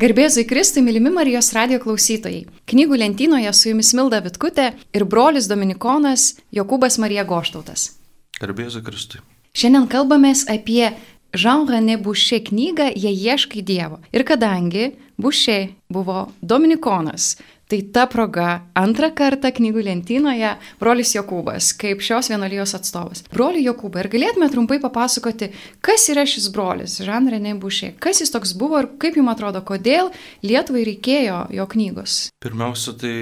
Garbėzui 0.00 0.46
Kristui, 0.48 0.80
mylimi 0.80 1.10
Marijos 1.12 1.50
radio 1.52 1.76
klausytojai. 1.82 2.46
Knygų 2.70 2.96
lentynoje 3.02 3.50
su 3.52 3.66
jumis 3.68 3.90
Milda 3.92 4.22
Vitkutė 4.24 4.70
ir 4.96 5.04
brolis 5.04 5.44
Dominikonas 5.50 6.38
Jokūbas 6.56 6.96
Marija 7.02 7.26
Goštautas. 7.28 7.98
Garbėzui 8.40 8.80
Kristui. 8.86 9.20
Šiandien 9.52 9.84
kalbamės 9.92 10.46
apie 10.48 10.94
Jean-René 11.36 11.98
Boucher 12.00 12.40
knygą 12.46 12.86
Jie 12.94 13.12
ieškai 13.12 13.60
Dievo. 13.60 14.00
Ir 14.16 14.24
kadangi 14.24 14.94
Boucher 15.20 15.74
buvo 15.92 16.30
Dominikonas, 16.40 17.34
Tai 17.70 17.82
ta 17.94 18.02
proga 18.10 18.46
antrą 18.74 19.12
kartą 19.14 19.52
knygų 19.54 19.84
lentynoje 19.86 20.56
brolis 20.80 21.12
Jokūbas, 21.14 21.68
kaip 21.78 22.00
šios 22.02 22.26
vienolyjos 22.32 22.72
atstovas. 22.74 23.22
Broli 23.30 23.62
Jokūbai, 23.62 24.00
ar 24.02 24.08
galėtume 24.10 24.48
trumpai 24.50 24.80
papasakoti, 24.82 25.52
kas 25.78 26.08
yra 26.10 26.24
šis 26.26 26.48
brolis, 26.50 26.96
Žan 27.06 27.30
Renė 27.30 27.52
Bušė, 27.62 27.92
kas 28.02 28.24
jis 28.24 28.34
toks 28.34 28.56
buvo 28.58 28.80
ir 28.82 28.90
kaip 28.98 29.20
jums 29.20 29.30
atrodo, 29.36 29.62
kodėl 29.62 30.10
Lietuvai 30.42 30.82
reikėjo 30.88 31.44
jo 31.54 31.68
knygos? 31.70 32.16
Pirmiausia, 32.42 32.96
tai 32.98 33.14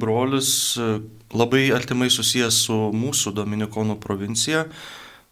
brolis 0.00 0.54
labai 1.36 1.66
artimai 1.76 2.08
susijęs 2.08 2.64
su 2.70 2.80
mūsų 2.96 3.34
Dominikonų 3.36 4.00
provincija 4.00 4.64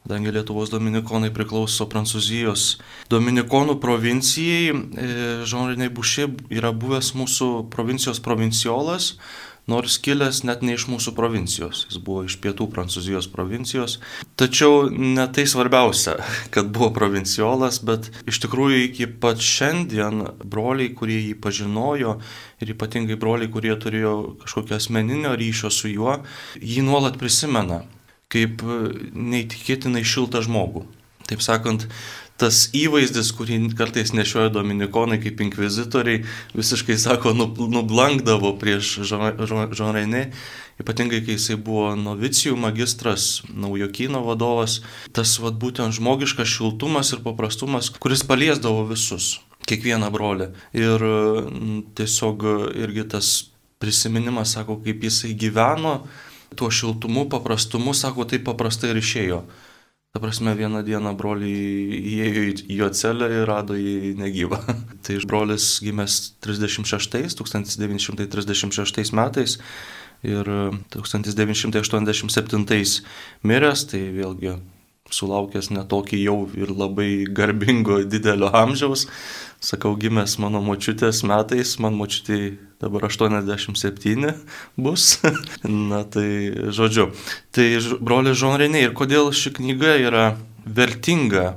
kadangi 0.06 0.32
Lietuvos 0.32 0.70
dominikonai 0.72 1.32
priklauso 1.34 1.88
Prancūzijos 1.90 2.78
dominikonų 3.12 3.76
provincijai, 3.82 4.72
Žonriniai 5.48 5.92
Bušė 5.92 6.30
yra 6.54 6.72
buvęs 6.72 7.12
mūsų 7.18 7.50
provincijos 7.72 8.22
provinciolas, 8.24 9.16
nors 9.68 9.98
kilęs 10.00 10.40
net 10.48 10.62
ne 10.64 10.78
iš 10.78 10.86
mūsų 10.88 11.12
provincijos, 11.16 11.82
jis 11.90 12.00
buvo 12.00 12.22
iš 12.24 12.38
pietų 12.40 12.70
Prancūzijos 12.72 13.28
provincijos. 13.28 13.98
Tačiau 14.40 14.88
ne 14.88 15.26
tai 15.28 15.44
svarbiausia, 15.50 16.16
kad 16.54 16.72
buvo 16.72 16.88
provinciolas, 16.96 17.82
bet 17.84 18.08
iš 18.24 18.40
tikrųjų 18.46 18.80
iki 18.86 19.10
pat 19.20 19.44
šiandien 19.44 20.24
broliai, 20.40 20.94
kurie 20.96 21.20
jį 21.20 21.36
pažinojo 21.44 22.16
ir 22.64 22.72
ypatingai 22.72 23.20
broliai, 23.20 23.52
kurie 23.52 23.76
turėjo 23.76 24.16
kažkokio 24.46 24.80
asmeninio 24.80 25.36
ryšio 25.36 25.70
su 25.74 25.92
juo, 25.92 26.22
jį 26.56 26.88
nuolat 26.88 27.20
prisimena 27.20 27.84
kaip 28.32 28.62
e, 28.62 28.78
neįtikėtinai 29.14 30.04
šiltą 30.06 30.42
žmogų. 30.44 30.84
Taip 31.28 31.42
sakant, 31.44 31.84
tas 32.40 32.68
įvaizdis, 32.76 33.32
kurį 33.36 33.58
kartais 33.76 34.14
nešioja 34.16 34.52
dominikonai 34.54 35.18
kaip 35.20 35.42
inkvizitoriai, 35.44 36.22
visiškai, 36.56 36.96
sako, 37.00 37.34
nublankdavo 37.34 38.54
prieš 38.60 38.94
Žonrenė, 39.08 40.28
ypatingai 40.80 41.20
kai 41.26 41.34
jisai 41.36 41.58
buvo 41.58 41.90
novicijų 41.98 42.56
magistras, 42.60 43.42
naujokyno 43.50 44.22
vadovas, 44.24 44.78
tas 45.12 45.34
vad 45.42 45.58
būtent 45.60 45.98
žmogiškas 45.98 46.48
šiltumas 46.54 47.12
ir 47.16 47.24
paprastumas, 47.26 47.90
kuris 47.98 48.24
paliesdavo 48.28 48.86
visus, 48.88 49.40
kiekvieną 49.68 50.12
brolį. 50.14 50.52
Ir 50.78 51.04
tiesiog 51.98 52.48
irgi 52.78 53.08
tas 53.16 53.34
prisiminimas, 53.82 54.54
sako, 54.54 54.78
kaip 54.86 55.04
jisai 55.06 55.34
gyveno, 55.38 56.00
tuo 56.56 56.70
šiltumu, 56.70 57.28
paprastumu, 57.32 57.94
sako, 57.94 58.24
taip 58.28 58.44
paprastai 58.48 58.90
ir 58.92 58.98
išėjo. 59.02 59.40
Ta 60.16 60.20
prasme, 60.22 60.54
vieną 60.56 60.80
dieną 60.86 61.12
broliai 61.18 61.98
įėjo 62.14 62.42
į 62.64 62.76
jo 62.80 62.88
celę 62.96 63.26
ir 63.28 63.44
rado 63.48 63.74
jį 63.76 64.14
negyvą. 64.16 64.58
tai 65.04 65.14
brolis 65.28 65.64
gimęs 65.84 66.12
36, 66.44 67.36
1936 67.42 69.12
metais 69.12 69.58
ir 70.24 70.44
1987 70.96 73.04
miręs, 73.44 73.80
tai 73.92 74.02
vėlgi 74.16 74.56
sulaukęs 75.14 75.70
netokį 75.72 76.20
jau 76.22 76.38
ir 76.56 76.72
labai 76.72 77.26
garbingo 77.34 78.02
didelio 78.04 78.50
amžiaus. 78.52 79.06
Sakau, 79.58 79.96
gimęs 79.98 80.36
mano 80.38 80.60
močiutės 80.62 81.24
metais, 81.26 81.72
man 81.82 81.96
močiutė 81.98 82.58
dabar 82.78 83.08
87 83.08 84.34
bus. 84.78 85.18
Na 85.90 86.04
tai 86.06 86.70
žodžiu. 86.74 87.08
Tai 87.50 87.66
broli 87.98 88.36
Žonrenė 88.38 88.84
ir 88.86 88.94
kodėl 88.98 89.32
ši 89.34 89.56
knyga 89.58 89.96
yra 89.98 90.26
vertinga. 90.62 91.56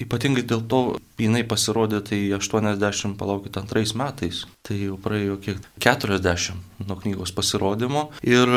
Ypatingai 0.00 0.44
dėl 0.46 0.62
to 0.70 0.80
jinai 1.18 1.42
pasirodė 1.48 1.98
tai 2.06 2.20
80, 2.36 3.16
palaukit, 3.18 3.58
antrais 3.58 3.96
metais. 3.98 4.44
Tai 4.62 4.78
jau 4.78 5.00
praėjo 5.02 5.40
kiek 5.42 5.58
40 5.82 6.54
nuo 6.86 7.00
knygos 7.02 7.34
pasirodymo. 7.34 8.12
Ir 8.22 8.54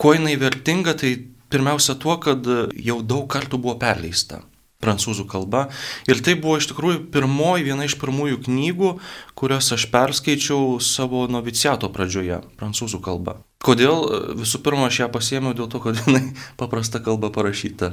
kuo 0.00 0.16
jinai 0.16 0.38
vertinga, 0.40 0.96
tai 0.96 1.18
Pirmiausia 1.52 1.98
tuo, 2.00 2.14
kad 2.16 2.46
jau 2.80 2.94
daug 3.04 3.26
kartų 3.28 3.58
buvo 3.60 3.74
perleista 3.76 4.38
prancūzų 4.82 5.28
kalba. 5.30 5.68
Ir 6.10 6.20
tai 6.24 6.34
buvo 6.38 6.58
iš 6.60 6.68
tikrųjų 6.72 7.06
pirmoji, 7.14 7.68
viena 7.70 7.86
iš 7.86 7.96
pirmųjų 8.02 8.42
knygų, 8.48 8.92
kurias 9.38 9.70
aš 9.74 9.86
perskaičiau 9.94 10.76
savo 10.82 11.24
noviciato 11.30 11.90
pradžioje, 11.94 12.42
prancūzų 12.60 13.00
kalba. 13.04 13.38
Kodėl? 13.62 14.34
Visų 14.40 14.58
pirma, 14.64 14.88
aš 14.90 15.04
ją 15.04 15.08
pasėmiau 15.14 15.54
dėl 15.54 15.68
to, 15.70 15.78
kad 15.84 15.98
jinai 16.02 16.32
paprasta 16.60 16.98
kalba 17.02 17.30
parašyta. 17.34 17.92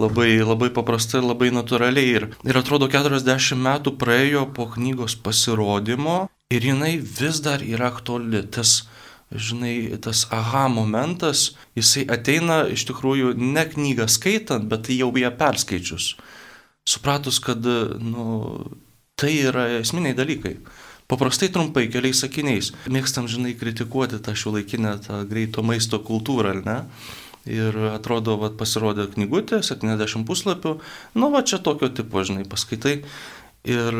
Labai, 0.00 0.40
labai 0.40 0.70
paprasta 0.72 1.20
ir 1.20 1.28
labai 1.28 1.50
natūraliai. 1.52 2.14
Ir, 2.16 2.28
ir 2.48 2.60
atrodo, 2.60 2.88
40 2.88 3.60
metų 3.60 3.92
praėjo 4.00 4.46
po 4.56 4.70
knygos 4.72 5.18
pasirodymo 5.20 6.24
ir 6.52 6.64
jinai 6.72 6.96
vis 6.96 7.42
dar 7.44 7.60
yra 7.60 7.92
aktuali. 7.92 8.40
Tas 8.48 8.86
žinai, 9.34 9.98
tas 10.02 10.26
aha 10.30 10.66
momentas, 10.72 11.52
jisai 11.78 12.04
ateina 12.10 12.62
iš 12.72 12.86
tikrųjų 12.90 13.34
ne 13.38 13.64
knygą 13.68 14.08
skaitant, 14.10 14.68
bet 14.70 14.90
jau 14.92 15.10
ją 15.18 15.32
perskaičius. 15.38 16.14
Supratus, 16.88 17.38
kad 17.42 17.62
nu, 17.62 18.26
tai 19.18 19.36
yra 19.46 19.68
esminiai 19.80 20.16
dalykai. 20.18 20.56
Paprastai 21.10 21.50
trumpai, 21.52 21.88
keliais 21.92 22.22
sakiniais. 22.24 22.72
Mėgstam, 22.90 23.26
žinai, 23.28 23.52
kritikuoti 23.58 24.20
tą 24.24 24.34
šiuolaikinę, 24.38 24.94
tą 25.04 25.22
greito 25.28 25.64
maisto 25.66 26.00
kultūrą, 26.02 26.54
ne? 26.64 26.78
Ir 27.50 27.74
atrodo, 27.90 28.36
va, 28.38 28.52
pasirodė 28.54 29.08
knygutė, 29.16 29.60
70 29.66 30.24
puslapių, 30.28 30.76
nu 31.18 31.30
va 31.34 31.42
čia 31.42 31.58
tokio 31.58 31.90
tipo, 31.90 32.22
žinai, 32.22 32.46
paskaitai. 32.48 33.00
Ir 33.68 33.96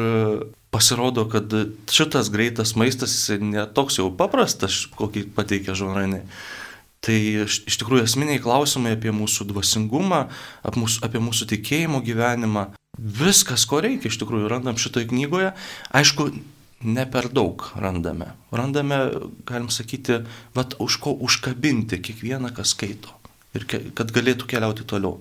pasirodo, 0.73 1.27
kad 1.31 1.53
šitas 1.93 2.33
greitas 2.33 2.75
maistas 2.81 3.15
netoks 3.39 4.01
jau 4.01 4.09
paprastas, 4.17 4.87
kokį 4.99 5.29
pateikia 5.37 5.77
žurnalai. 5.79 6.25
Tai 7.03 7.19
iš 7.45 7.77
tikrųjų 7.81 8.07
esminiai 8.07 8.41
klausimai 8.43 8.95
apie 8.95 9.11
mūsų 9.15 9.49
dvasingumą, 9.51 10.25
apie 10.63 10.83
mūsų, 10.85 11.03
apie 11.03 11.23
mūsų 11.23 11.49
tikėjimo 11.51 11.99
gyvenimą, 12.07 12.69
viskas, 12.99 13.67
ko 13.67 13.81
reikia, 13.83 14.11
iš 14.11 14.21
tikrųjų 14.23 14.51
randam 14.53 14.79
šitoje 14.79 15.09
knygoje. 15.11 15.51
Aišku, 15.99 16.29
ne 16.87 17.07
per 17.11 17.27
daug 17.35 17.65
randame. 17.75 18.33
Randame, 18.55 19.01
galim 19.49 19.71
sakyti, 19.75 20.23
vat, 20.55 20.79
už 20.83 20.99
ko 21.03 21.15
užkabinti 21.27 21.99
kiekvieną, 22.03 22.53
kas 22.55 22.77
skaito. 22.77 23.11
Ir 23.59 23.67
kad 23.67 24.15
galėtų 24.15 24.47
keliauti 24.49 24.87
toliau. 24.89 25.19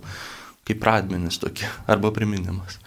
Kaip 0.68 0.79
pradmenis 0.84 1.41
tokie, 1.41 1.66
arba 1.90 2.13
priminimas. 2.13 2.78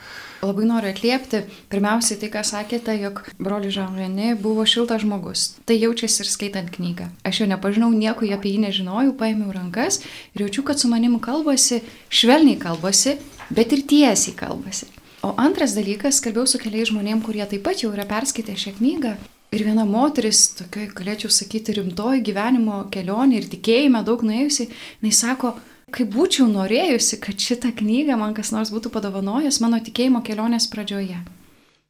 Labai 0.44 0.66
noriu 0.68 0.90
atliepti, 0.92 1.40
pirmiausiai 1.72 2.18
tai, 2.20 2.28
ką 2.34 2.42
sakėte, 2.44 2.92
jog 3.00 3.22
broli 3.40 3.70
Žanreni 3.72 4.34
buvo 4.36 4.66
šiltas 4.68 5.00
žmogus. 5.00 5.44
Tai 5.64 5.76
jaučiasi 5.78 6.20
ir 6.20 6.28
skaitant 6.28 6.68
knygą. 6.74 7.06
Aš 7.24 7.40
jo 7.40 7.46
nepažinau, 7.48 7.88
nieko 7.96 8.28
apie 8.36 8.52
jį 8.52 8.66
nežinojau, 8.66 9.14
paėmiau 9.16 9.54
rankas 9.56 10.02
ir 10.34 10.44
jaučiu, 10.44 10.66
kad 10.68 10.80
su 10.80 10.90
manim 10.92 11.16
kalbasi, 11.22 11.80
švelniai 12.12 12.60
kalbasi, 12.60 13.16
bet 13.48 13.72
ir 13.72 13.86
tiesiai 13.88 14.36
kalbasi. 14.36 14.90
O 15.24 15.32
antras 15.40 15.72
dalykas, 15.72 16.20
kalbėjau 16.20 16.50
su 16.52 16.60
keliais 16.60 16.90
žmonėm, 16.92 17.24
kurie 17.24 17.46
taip 17.48 17.64
pat 17.64 17.80
jau 17.80 17.94
yra 17.94 18.04
perskaitę 18.04 18.58
šią 18.60 18.76
knygą. 18.76 19.14
Ir 19.54 19.62
viena 19.64 19.86
moteris, 19.88 20.50
tokia, 20.58 20.90
galėčiau 20.92 21.30
sakyti, 21.32 21.76
rimtoji 21.78 22.20
gyvenimo 22.26 22.82
kelionė 22.92 23.38
ir 23.38 23.48
tikėjime 23.52 24.02
daug 24.04 24.24
nuėjusi, 24.26 24.66
jinai 24.98 25.14
sako, 25.14 25.54
kaip 25.94 26.10
būčiau 26.10 26.48
norėjusi, 26.50 27.20
kad 27.22 27.38
šitą 27.38 27.70
knygą 27.78 28.18
man 28.18 28.34
kas 28.34 28.50
nors 28.54 28.72
būtų 28.74 28.90
padovanojęs 28.94 29.60
mano 29.62 29.78
tikėjimo 29.84 30.24
kelionės 30.26 30.66
pradžioje. 30.72 31.20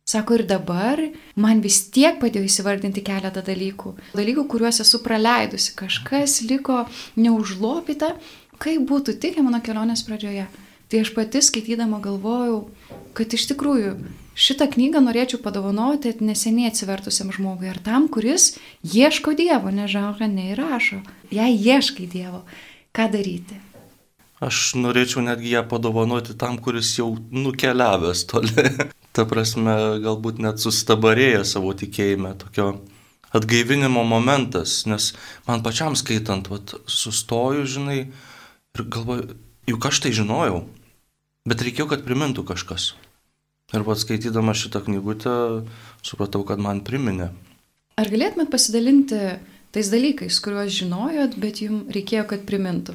Sako 0.04 0.36
ir 0.36 0.42
dabar 0.44 1.00
man 1.40 1.62
vis 1.64 1.78
tiek 1.88 2.18
padėjo 2.20 2.44
įsivardinti 2.44 3.00
keletą 3.06 3.40
dalykų. 3.46 3.94
Dalykų, 4.12 4.44
kuriuos 4.52 4.82
esu 4.84 5.00
praleidusi. 5.00 5.72
Kažkas 5.78 6.42
liko 6.44 6.82
neužlopyta, 7.16 8.12
kaip 8.60 8.84
būtų 8.90 9.16
tikę 9.22 9.46
mano 9.46 9.62
kelionės 9.64 10.04
pradžioje. 10.04 10.44
Tai 10.92 11.00
aš 11.00 11.14
pati 11.16 11.40
skaitydama 11.40 12.02
galvojau, 12.04 12.66
kad 13.16 13.32
iš 13.32 13.48
tikrųjų 13.54 13.96
šitą 14.36 14.68
knygą 14.76 15.00
norėčiau 15.06 15.40
padovanoti 15.40 16.12
neseniai 16.20 16.68
atsivertusiam 16.68 17.32
žmogui 17.32 17.72
ar 17.72 17.80
tam, 17.80 18.10
kuris 18.12 18.58
ieško 18.84 19.32
Dievo, 19.40 19.72
ne 19.72 19.88
žauka, 19.88 20.28
neįrašo. 20.28 21.00
Jei 21.32 21.56
ieškai 21.56 22.10
Dievo, 22.12 22.44
ką 22.92 23.08
daryti? 23.16 23.63
Aš 24.44 24.74
norėčiau 24.76 25.22
netgi 25.24 25.54
ją 25.54 25.62
padovanoti 25.68 26.34
tam, 26.36 26.58
kuris 26.60 26.90
jau 26.98 27.14
nukeliavęs 27.32 28.26
toli. 28.28 28.66
Ta 29.14 29.24
prasme, 29.30 29.74
galbūt 30.02 30.40
net 30.42 30.60
sustabarėjęs 30.60 31.54
savo 31.54 31.70
tikėjime, 31.78 32.34
tokio 32.40 32.72
atgaivinimo 33.34 34.02
momentas, 34.06 34.82
nes 34.90 35.12
man 35.48 35.62
pačiam 35.64 35.96
skaitant, 35.98 36.50
vat, 36.50 36.74
sustoju, 36.90 37.64
žinai, 37.70 37.98
ir 38.74 38.84
galvoju, 38.96 39.38
juk 39.70 39.88
aš 39.88 40.02
tai 40.04 40.12
žinojau, 40.14 40.64
bet 41.48 41.64
reikėjo, 41.64 41.88
kad 41.90 42.04
primintų 42.06 42.46
kažkas. 42.50 42.92
Ir 43.74 43.86
pats 43.86 44.04
skaitydama 44.04 44.54
šitą 44.54 44.84
knygutę 44.86 45.34
supratau, 46.04 46.44
kad 46.46 46.60
man 46.62 46.84
priminė. 46.86 47.32
Ar 47.98 48.10
galėtumėt 48.10 48.50
pasidalinti 48.52 49.20
tais 49.74 49.90
dalykais, 49.90 50.38
kuriuos 50.42 50.74
žinojot, 50.74 51.38
bet 51.42 51.62
jums 51.64 51.88
reikėjo, 51.94 52.26
kad 52.30 52.44
primintų? 52.46 52.94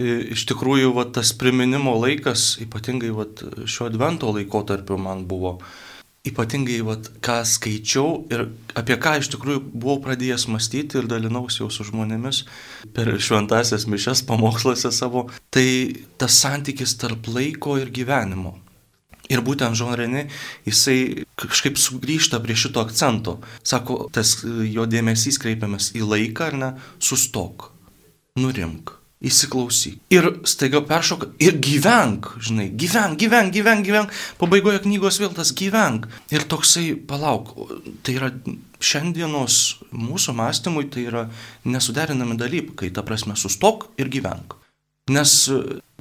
Iš 0.00 0.46
tikrųjų, 0.48 0.94
va, 0.96 1.04
tas 1.04 1.34
priminimo 1.36 1.92
laikas, 2.00 2.56
ypatingai 2.64 3.10
va, 3.12 3.26
šio 3.68 3.90
advento 3.90 4.30
laikotarpiu 4.32 4.96
man 4.96 5.26
buvo 5.28 5.58
ypatingai, 6.24 6.78
vat, 6.86 7.10
ką 7.20 7.40
skaičiau 7.44 8.22
ir 8.32 8.46
apie 8.78 8.96
ką 8.96 9.16
iš 9.20 9.28
tikrųjų 9.34 9.60
buvau 9.74 9.98
pradėjęs 10.04 10.46
mąstyti 10.48 11.00
ir 11.00 11.08
dalinausi 11.10 11.60
jau 11.60 11.68
su 11.74 11.84
žmonėmis 11.88 12.44
per 12.94 13.10
šventasias 13.18 13.84
mišes 13.90 14.22
pamoksluose 14.28 14.94
savo, 14.94 15.26
tai 15.52 15.66
tas 16.16 16.38
santykis 16.40 16.96
tarp 17.02 17.28
laiko 17.28 17.76
ir 17.82 17.92
gyvenimo. 17.92 18.54
Ir 19.32 19.44
būtent 19.44 19.76
Žon 19.76 19.92
Renė, 19.98 20.24
jisai 20.66 21.26
kažkaip 21.40 21.76
sugrįžta 21.80 22.40
prie 22.42 22.56
šito 22.58 22.80
akcento. 22.80 23.38
Sako, 23.64 24.06
tas 24.12 24.38
jo 24.44 24.88
dėmesys 24.88 25.40
kreipiamas 25.42 25.92
į 25.96 26.06
laiką 26.06 26.50
ar 26.50 26.58
ne, 26.64 26.72
sustok, 27.02 27.70
nurimk 28.40 29.01
įsiklausyk. 29.22 30.00
Ir 30.12 30.28
staiga 30.48 30.82
peršoka 30.86 31.30
ir 31.42 31.58
gyvenk, 31.62 32.32
žinai, 32.42 32.68
gyvenk, 32.78 33.18
gyvenk, 33.20 33.52
gyvenk, 33.54 33.86
gyvenk. 33.86 34.16
Pabaigoje 34.40 34.82
knygos 34.86 35.20
vėl 35.22 35.32
tas 35.36 35.54
gyvenk. 35.56 36.08
Ir 36.34 36.46
toksai, 36.50 36.92
palauk, 37.08 37.54
tai 38.02 38.16
yra 38.18 38.32
šiandienos 38.82 39.60
mūsų 39.94 40.34
mąstymui, 40.38 40.88
tai 40.90 41.06
yra 41.10 41.26
nesuderinami 41.68 42.38
dalykai, 42.40 42.90
ta 42.94 43.06
prasme, 43.06 43.38
sustok 43.38 43.90
ir 44.02 44.10
gyvenk. 44.12 44.58
Nes 45.10 45.34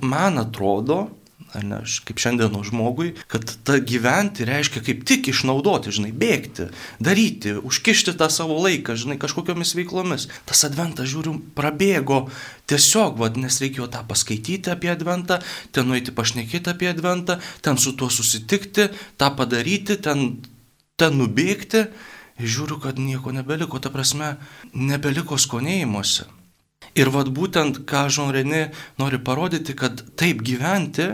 man 0.01 0.41
atrodo, 0.41 1.07
ar 1.53 1.65
ne, 1.67 1.79
aš 1.83 1.99
kaip 2.07 2.19
šiandieno 2.21 2.61
žmogui, 2.63 3.11
kad 3.31 3.45
ta 3.67 3.77
gyventi 3.83 4.45
reiškia 4.47 4.83
kaip 4.85 5.03
tik 5.07 5.27
išnaudoti, 5.31 5.91
žinai, 5.93 6.11
bėgti, 6.15 6.69
daryti, 7.03 7.55
užkišti 7.59 8.15
tą 8.19 8.29
savo 8.31 8.55
laiką, 8.63 8.95
žinai, 8.99 9.19
kažkokiamis 9.21 9.75
veiklomis. 9.75 10.29
Tas 10.47 10.63
adventas, 10.67 11.09
žiūrim, 11.11 11.41
prabėgo 11.57 12.23
tiesiog, 12.71 13.19
vad, 13.19 13.39
nes 13.41 13.59
reikėjo 13.63 13.89
tą 13.91 14.05
paskaityti 14.07 14.71
apie 14.71 14.91
adventą, 14.93 15.41
ten 15.75 15.89
nueiti 15.91 16.15
pašnekėti 16.15 16.71
apie 16.71 16.91
adventą, 16.91 17.41
ten 17.65 17.79
su 17.81 17.95
tuo 17.99 18.09
susitikti, 18.13 18.87
tą 19.19 19.33
padaryti, 19.35 19.99
ten, 19.99 20.39
ten 20.95 21.19
nubėgti. 21.19 21.89
Žiūriu, 22.41 22.79
kad 22.81 22.97
nieko 22.97 23.29
nebeliko, 23.35 23.77
ta 23.77 23.91
prasme, 23.93 24.37
nebeliko 24.73 25.37
skonėjimuose. 25.37 26.25
Ir 26.97 27.11
vad 27.13 27.29
būtent, 27.31 27.83
ką 27.87 28.07
Žonreni 28.11 28.71
nori 28.99 29.19
parodyti, 29.21 29.75
kad 29.77 30.01
taip 30.19 30.41
gyventi 30.43 31.11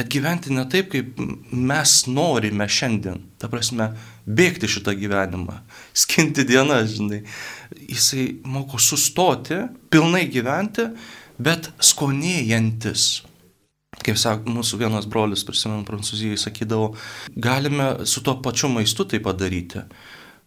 bet 0.00 0.08
gyventi 0.08 0.52
ne 0.56 0.64
taip, 0.70 0.88
kaip 0.94 1.18
mes 1.52 1.94
norime 2.08 2.64
šiandien. 2.64 3.20
Ta 3.40 3.50
prasme, 3.52 3.90
bėgti 4.24 4.68
šitą 4.70 4.94
gyvenimą, 4.96 5.58
skinti 5.92 6.46
dieną, 6.48 6.78
žinai. 6.88 7.20
Jisai 7.84 8.30
moko 8.48 8.80
sustoti, 8.80 9.58
pilnai 9.92 10.24
gyventi, 10.32 10.88
bet 11.36 11.68
skonėjantis. 11.84 13.26
Kaip 14.00 14.16
sako, 14.16 14.54
mūsų 14.54 14.80
vienas 14.80 15.08
brolis, 15.10 15.44
prisimenu, 15.44 15.84
Prancūzijai 15.84 16.38
sakydavo, 16.40 16.94
galime 17.36 18.06
su 18.08 18.22
tuo 18.24 18.38
pačiu 18.40 18.70
maistu 18.72 19.04
tai 19.04 19.20
padaryti. 19.20 19.84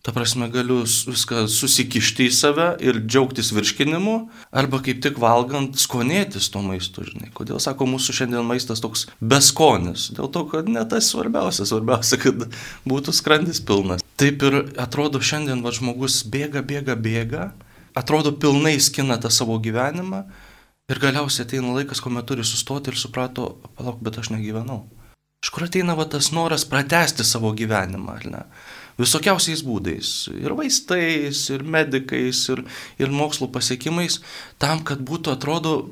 Ta 0.04 0.12
prasme, 0.12 0.50
galiu 0.52 0.82
viską 0.84 1.46
susikišti 1.48 2.26
į 2.28 2.32
save 2.36 2.66
ir 2.84 2.98
džiaugtis 3.06 3.54
virškinimu, 3.56 4.16
arba 4.52 4.82
kaip 4.84 4.98
tik 5.06 5.16
valgant 5.24 5.78
skonėtis 5.80 6.50
to 6.52 6.60
maistu, 6.60 7.06
žinai. 7.08 7.30
Kodėl, 7.32 7.56
sako, 7.64 7.88
mūsų 7.88 8.18
šiandien 8.18 8.44
maistas 8.44 8.84
toks 8.84 9.06
beskonis? 9.24 10.10
Dėl 10.18 10.28
to, 10.36 10.44
kad 10.52 10.68
ne 10.68 10.84
tas 10.92 11.08
svarbiausia, 11.08 11.64
svarbiausia, 11.70 12.20
kad 12.20 12.44
būtų 12.84 13.16
skrandis 13.16 13.64
pilnas. 13.64 14.04
Taip 14.20 14.44
ir 14.44 14.60
atrodo 14.76 15.24
šiandien, 15.24 15.64
va, 15.64 15.72
žmogus 15.72 16.20
bėga, 16.28 16.66
bėga, 16.68 17.00
bėga, 17.00 17.48
atrodo 17.96 18.36
pilnai 18.36 18.76
skina 18.84 19.16
tą 19.24 19.32
savo 19.32 19.56
gyvenimą 19.64 20.26
ir 20.92 21.00
galiausiai 21.00 21.48
ateina 21.48 21.72
laikas, 21.80 22.04
kuomet 22.04 22.28
turi 22.28 22.44
sustoti 22.44 22.92
ir 22.92 23.00
suprato, 23.00 23.54
palauk, 23.80 24.04
bet 24.04 24.20
aš 24.20 24.36
negyvenau. 24.36 24.84
Iš 25.44 25.56
kur 25.56 25.66
ateina 25.72 25.96
va, 25.96 26.12
tas 26.12 26.34
noras 26.36 26.68
pratesti 26.68 27.24
savo 27.28 27.56
gyvenimą, 27.56 28.20
ar 28.20 28.32
ne? 28.36 28.48
Visokiausiais 29.00 29.64
būdais- 29.66 30.12
ir 30.44 30.54
vaistais, 30.58 31.50
ir 31.50 31.64
medikais, 31.64 32.50
ir, 32.50 32.64
ir 33.00 33.10
mokslo 33.10 33.48
pasiekimais, 33.48 34.20
tam, 34.60 34.84
kad 34.84 35.00
būtų, 35.00 35.34
atrodo, 35.34 35.90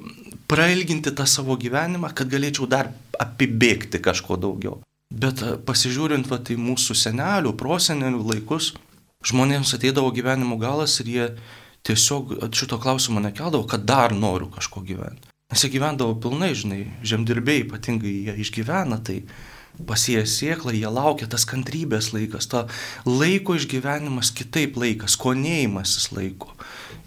prailginti 0.48 1.12
tą 1.16 1.26
savo 1.26 1.56
gyvenimą, 1.58 2.14
kad 2.14 2.28
galėčiau 2.28 2.68
dar 2.68 2.92
apibėgti 3.20 4.02
kažko 4.04 4.38
daugiau. 4.38 4.82
Bet 5.12 5.42
e, 5.44 5.58
pasižiūrint 5.58 6.28
va, 6.28 6.40
į 6.40 6.58
mūsų 6.60 6.96
senelių, 6.96 7.56
prosenelių 7.60 8.24
laikus, 8.34 8.74
žmonėms 9.28 9.76
ateidavo 9.78 10.12
gyvenimo 10.16 10.58
galas 10.60 11.00
ir 11.02 11.12
jie 11.12 11.28
tiesiog 11.88 12.38
šito 12.54 12.80
klausimo 12.82 13.22
nekeldavo, 13.24 13.66
kad 13.68 13.86
dar 13.86 14.16
noriu 14.16 14.50
kažko 14.54 14.84
gyventi. 14.86 15.30
Nes 15.52 15.64
jie 15.66 15.72
gyvendavo 15.74 16.16
pilnai, 16.24 16.54
žinai, 16.56 16.84
žemdirbėjai 17.04 17.66
ypatingai 17.66 18.14
jie 18.28 18.36
išgyvena, 18.46 19.02
tai 19.04 19.22
pasėję 19.88 20.26
sieklą, 20.30 20.74
jie 20.76 20.90
laukia 20.92 21.28
tas 21.32 21.46
kantrybės 21.50 22.12
laikas, 22.16 22.48
ta 22.52 22.66
laiko 23.08 23.56
išgyvenimas 23.58 24.32
kitaip 24.36 24.78
laikas, 24.80 25.18
konėjimasis 25.22 26.12
laiko, 26.16 26.54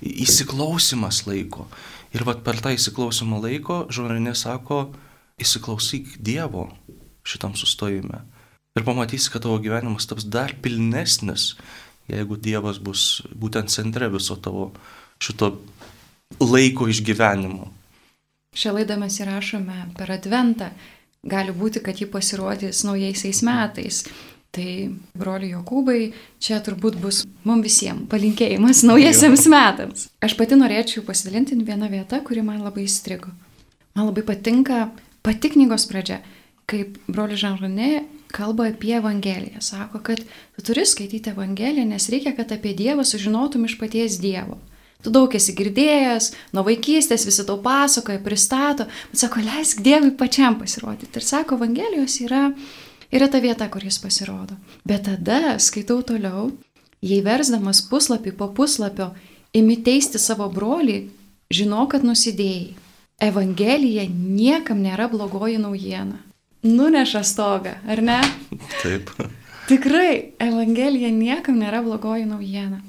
įsiklausimas 0.00 1.24
laiko. 1.28 1.68
Ir 2.14 2.22
vad 2.26 2.44
per 2.46 2.60
tą 2.62 2.74
įsiklausimą 2.76 3.40
laiko 3.42 3.84
žurnalė 3.90 4.36
sako, 4.38 4.86
įsiklausyk 5.42 6.16
Dievo 6.22 6.68
šitam 7.26 7.56
sustojime. 7.58 8.22
Ir 8.74 8.84
pamatysi, 8.86 9.30
kad 9.30 9.44
tavo 9.46 9.58
gyvenimas 9.62 10.06
taps 10.10 10.26
dar 10.26 10.54
pilnesnis, 10.62 11.54
jeigu 12.10 12.38
Dievas 12.38 12.80
bus 12.82 13.22
būtent 13.30 13.70
centre 13.70 14.10
viso 14.12 14.36
tavo 14.36 14.72
šito 15.22 15.54
laiko 16.42 16.88
išgyvenimo. 16.90 17.70
Šią 18.54 18.74
laidą 18.76 18.98
mes 19.00 19.16
įrašome 19.18 19.78
per 19.98 20.12
Adventą 20.14 20.70
gali 21.24 21.54
būti, 21.56 21.82
kad 21.84 22.00
ji 22.00 22.08
pasirodys 22.10 22.84
naujaisiais 22.86 23.42
metais. 23.46 24.04
Tai, 24.54 24.66
broli 25.18 25.48
Jokūbai, 25.50 26.12
čia 26.38 26.60
turbūt 26.62 27.00
bus 27.02 27.24
mums 27.42 27.64
visiems 27.66 28.06
palinkėjimas 28.10 28.84
naujiesiams 28.86 29.48
metams. 29.50 30.04
Aš 30.22 30.36
pati 30.38 30.54
norėčiau 30.60 31.02
pasidalinti 31.06 31.58
vieną 31.58 31.88
vietą, 31.90 32.20
kuri 32.22 32.44
man 32.46 32.62
labai 32.62 32.84
įstrigo. 32.86 33.32
Man 33.98 34.06
labai 34.12 34.22
patinka 34.28 34.84
pati 35.26 35.50
knygos 35.56 35.88
pradžia, 35.90 36.20
kaip 36.70 37.00
broli 37.08 37.34
Žanronė 37.40 38.04
kalba 38.34 38.68
apie 38.70 38.94
Evangeliją. 39.00 39.58
Sako, 39.62 39.98
kad 40.06 40.22
tu 40.22 40.62
turi 40.66 40.86
skaityti 40.86 41.34
Evangeliją, 41.34 41.88
nes 41.90 42.06
reikia, 42.14 42.34
kad 42.38 42.54
apie 42.54 42.76
Dievą 42.78 43.02
sužinotum 43.06 43.66
iš 43.66 43.74
paties 43.80 44.20
Dievo. 44.22 44.60
Tu 45.04 45.12
daug 45.12 45.34
esi 45.36 45.52
girdėjęs, 45.52 46.30
nuo 46.56 46.64
vaikystės 46.64 47.26
visi 47.28 47.44
tau 47.44 47.58
pasakoja, 47.60 48.22
pristato, 48.24 48.86
bet 49.10 49.20
sako, 49.20 49.42
leisk 49.44 49.82
Dievui 49.84 50.14
pačiam 50.16 50.56
pasirodyti. 50.56 51.12
Ir 51.20 51.26
sako, 51.26 51.58
Evangelijos 51.60 52.16
yra, 52.24 52.46
yra 53.12 53.28
ta 53.28 53.40
vieta, 53.44 53.68
kur 53.68 53.84
jis 53.84 54.00
pasirodo. 54.00 54.56
Bet 54.88 55.04
tada 55.10 55.58
skaitau 55.60 56.00
toliau, 56.08 56.48
jei 57.04 57.20
versdamas 57.26 57.82
puslapį 57.90 58.32
po 58.38 58.48
puslapio, 58.56 59.10
imi 59.52 59.76
teisti 59.84 60.20
savo 60.22 60.48
brolį, 60.48 61.02
žinau, 61.52 61.84
kad 61.92 62.06
nusidėjai. 62.06 62.72
Evangelija 63.22 64.08
niekam 64.10 64.80
nėra 64.82 65.06
blogoji 65.12 65.60
naujiena. 65.60 66.16
Nuneša 66.64 67.22
stogą, 67.28 67.76
ar 67.86 68.00
ne? 68.02 68.16
Taip. 68.80 69.12
Tikrai, 69.68 70.32
Evangelija 70.40 71.12
niekam 71.12 71.60
nėra 71.60 71.84
blogoji 71.84 72.24
naujiena. 72.26 72.80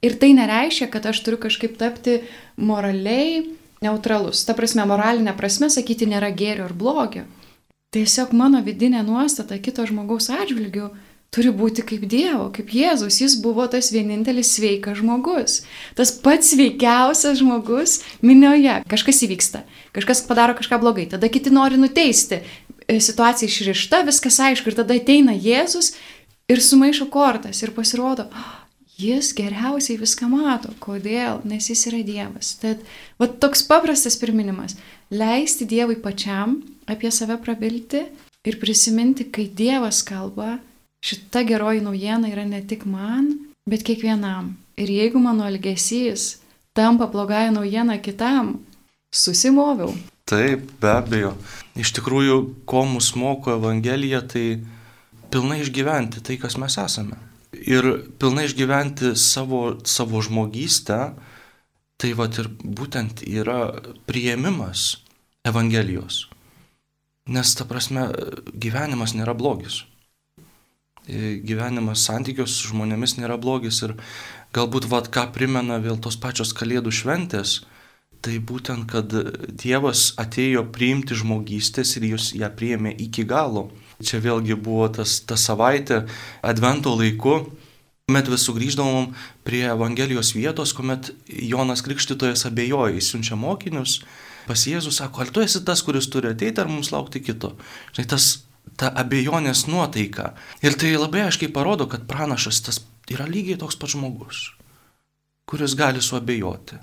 Ir 0.00 0.16
tai 0.16 0.32
nereiškia, 0.32 0.88
kad 0.92 1.06
aš 1.10 1.20
turiu 1.24 1.40
kažkaip 1.40 1.76
tapti 1.80 2.22
moraliai 2.56 3.44
neutralus. 3.84 4.44
Ta 4.48 4.56
prasme, 4.56 4.86
moralinė 4.88 5.34
prasme 5.36 5.68
sakyti 5.72 6.08
nėra 6.08 6.32
gėrio 6.32 6.64
ar 6.68 6.74
blogio. 6.76 7.26
Tiesiog 7.90 8.32
mano 8.36 8.60
vidinė 8.62 9.02
nuostata 9.02 9.58
kito 9.58 9.84
žmogaus 9.88 10.30
atžvilgių 10.30 10.88
turi 11.34 11.50
būti 11.54 11.84
kaip 11.86 12.06
Dievo, 12.10 12.48
kaip 12.54 12.72
Jėzus. 12.74 13.20
Jis 13.22 13.36
buvo 13.42 13.66
tas 13.70 13.90
vienintelis 13.94 14.52
sveikas 14.56 14.98
žmogus. 15.00 15.60
Tas 15.98 16.12
pats 16.14 16.52
sveikiausias 16.54 17.38
žmogus 17.42 18.00
minioje. 18.22 18.80
Kažkas 18.90 19.22
įvyksta, 19.26 19.64
kažkas 19.96 20.24
padaro 20.26 20.56
kažką 20.58 20.80
blogai, 20.82 21.06
tada 21.10 21.30
kiti 21.30 21.52
nori 21.54 21.80
nuteisti. 21.80 22.42
Situacija 22.90 23.46
išrišta, 23.46 24.02
viskas 24.08 24.40
aišku 24.42 24.72
ir 24.72 24.80
tada 24.80 24.96
ateina 24.98 25.36
Jėzus 25.36 25.92
ir 26.50 26.58
sumaišo 26.58 27.06
kortas 27.12 27.62
ir 27.62 27.70
pasirodo, 27.76 28.26
oh, 28.26 28.54
Jis 29.00 29.32
geriausiai 29.36 29.98
viską 30.00 30.28
mato. 30.28 30.72
Kodėl? 30.82 31.40
Nes 31.48 31.70
jis 31.70 31.86
yra 31.88 32.02
Dievas. 32.04 32.54
Tad 32.60 32.82
va, 33.20 33.28
toks 33.28 33.62
paprastas 33.68 34.18
priminimas- 34.20 34.76
leisti 35.20 35.64
Dievui 35.64 35.96
pačiam 35.96 36.60
apie 36.86 37.10
save 37.10 37.38
prabilti 37.40 38.02
ir 38.44 38.58
prisiminti, 38.60 39.30
kai 39.32 39.48
Dievas 39.48 40.02
kalba, 40.02 40.58
šita 41.04 41.44
geroji 41.46 41.80
naujiena 41.80 42.28
yra 42.28 42.44
ne 42.44 42.60
tik 42.62 42.84
man, 42.84 43.38
bet 43.66 43.82
kiekvienam. 43.82 44.56
Ir 44.76 44.88
jeigu 44.88 45.18
mano 45.18 45.44
elgesys 45.44 46.38
tampa 46.74 47.06
blogąją 47.06 47.52
naujieną 47.52 47.98
kitam, 48.00 48.58
susimoviau. 49.12 49.94
Taip, 50.24 50.70
be 50.80 50.90
abejo. 50.92 51.34
Iš 51.74 51.92
tikrųjų, 51.98 52.36
ko 52.64 52.84
mus 52.86 53.14
moko 53.16 53.56
Evangelija, 53.56 54.22
tai 54.22 54.60
pilnai 55.30 55.60
išgyventi 55.64 56.22
tai, 56.22 56.36
kas 56.36 56.56
mes 56.56 56.76
esame. 56.78 57.29
Ir 57.50 57.86
pilnai 58.22 58.46
išgyventi 58.46 59.14
savo, 59.18 59.80
savo 59.82 60.22
žmogystę, 60.22 61.00
tai 62.00 62.12
va 62.16 62.28
ir 62.30 62.48
būtent 62.62 63.24
yra 63.26 63.60
prieimimas 64.06 65.00
Evangelijos. 65.44 66.28
Nes 67.30 67.54
ta 67.56 67.66
prasme, 67.68 68.08
gyvenimas 68.54 69.14
nėra 69.16 69.34
blogis. 69.36 69.84
Gyvenimas 71.10 72.04
santykios 72.06 72.54
su 72.54 72.70
žmonėmis 72.70 73.16
nėra 73.18 73.36
blogis 73.40 73.82
ir 73.82 73.96
galbūt 74.54 74.86
vad 74.90 75.10
ką 75.10 75.26
primena 75.34 75.80
vėl 75.82 75.98
tos 75.98 76.18
pačios 76.20 76.52
kalėdų 76.56 76.92
šventės, 76.94 77.60
tai 78.20 78.38
būtent, 78.38 78.86
kad 78.90 79.10
Dievas 79.62 80.10
atėjo 80.20 80.66
priimti 80.74 81.16
žmogystės 81.18 81.96
ir 81.96 82.10
jūs 82.12 82.32
ją 82.38 82.50
priėmė 82.52 82.94
iki 83.06 83.24
galo. 83.24 83.70
Čia 84.00 84.20
vėlgi 84.24 84.56
buvo 84.56 84.88
tas, 84.88 85.18
ta 85.28 85.36
savaitė 85.36 86.04
Advento 86.46 86.94
laiku, 86.96 87.42
kuomet 88.08 88.30
vis 88.32 88.46
sugrįždavom 88.48 89.10
prie 89.46 89.66
Evangelijos 89.68 90.32
vietos, 90.34 90.72
kuomet 90.74 91.12
Jonas 91.28 91.84
Krikštytojas 91.86 92.46
abejoja, 92.48 92.94
jis 92.96 93.12
siunčia 93.12 93.36
mokinius, 93.38 94.00
pas 94.48 94.64
Jėzus 94.66 94.98
sako, 94.98 95.22
ar 95.24 95.32
tu 95.34 95.44
esi 95.44 95.60
tas, 95.64 95.84
kuris 95.86 96.08
turi 96.10 96.32
ateiti, 96.32 96.62
ar 96.62 96.70
mums 96.72 96.90
laukti 96.94 97.20
kito. 97.22 97.52
Žinai, 97.92 98.08
tas, 98.10 98.30
ta 98.80 98.90
abejonės 99.02 99.66
nuotaika. 99.68 100.32
Ir 100.64 100.76
tai 100.80 100.94
labai 100.96 101.26
aiškiai 101.26 101.52
parodo, 101.52 101.86
kad 101.90 102.08
pranašas 102.08 102.62
tas 102.66 102.80
yra 103.12 103.28
lygiai 103.28 103.60
toks 103.60 103.78
pat 103.78 103.92
žmogus, 103.92 104.48
kuris 105.48 105.76
gali 105.78 106.02
suabejoti. 106.02 106.80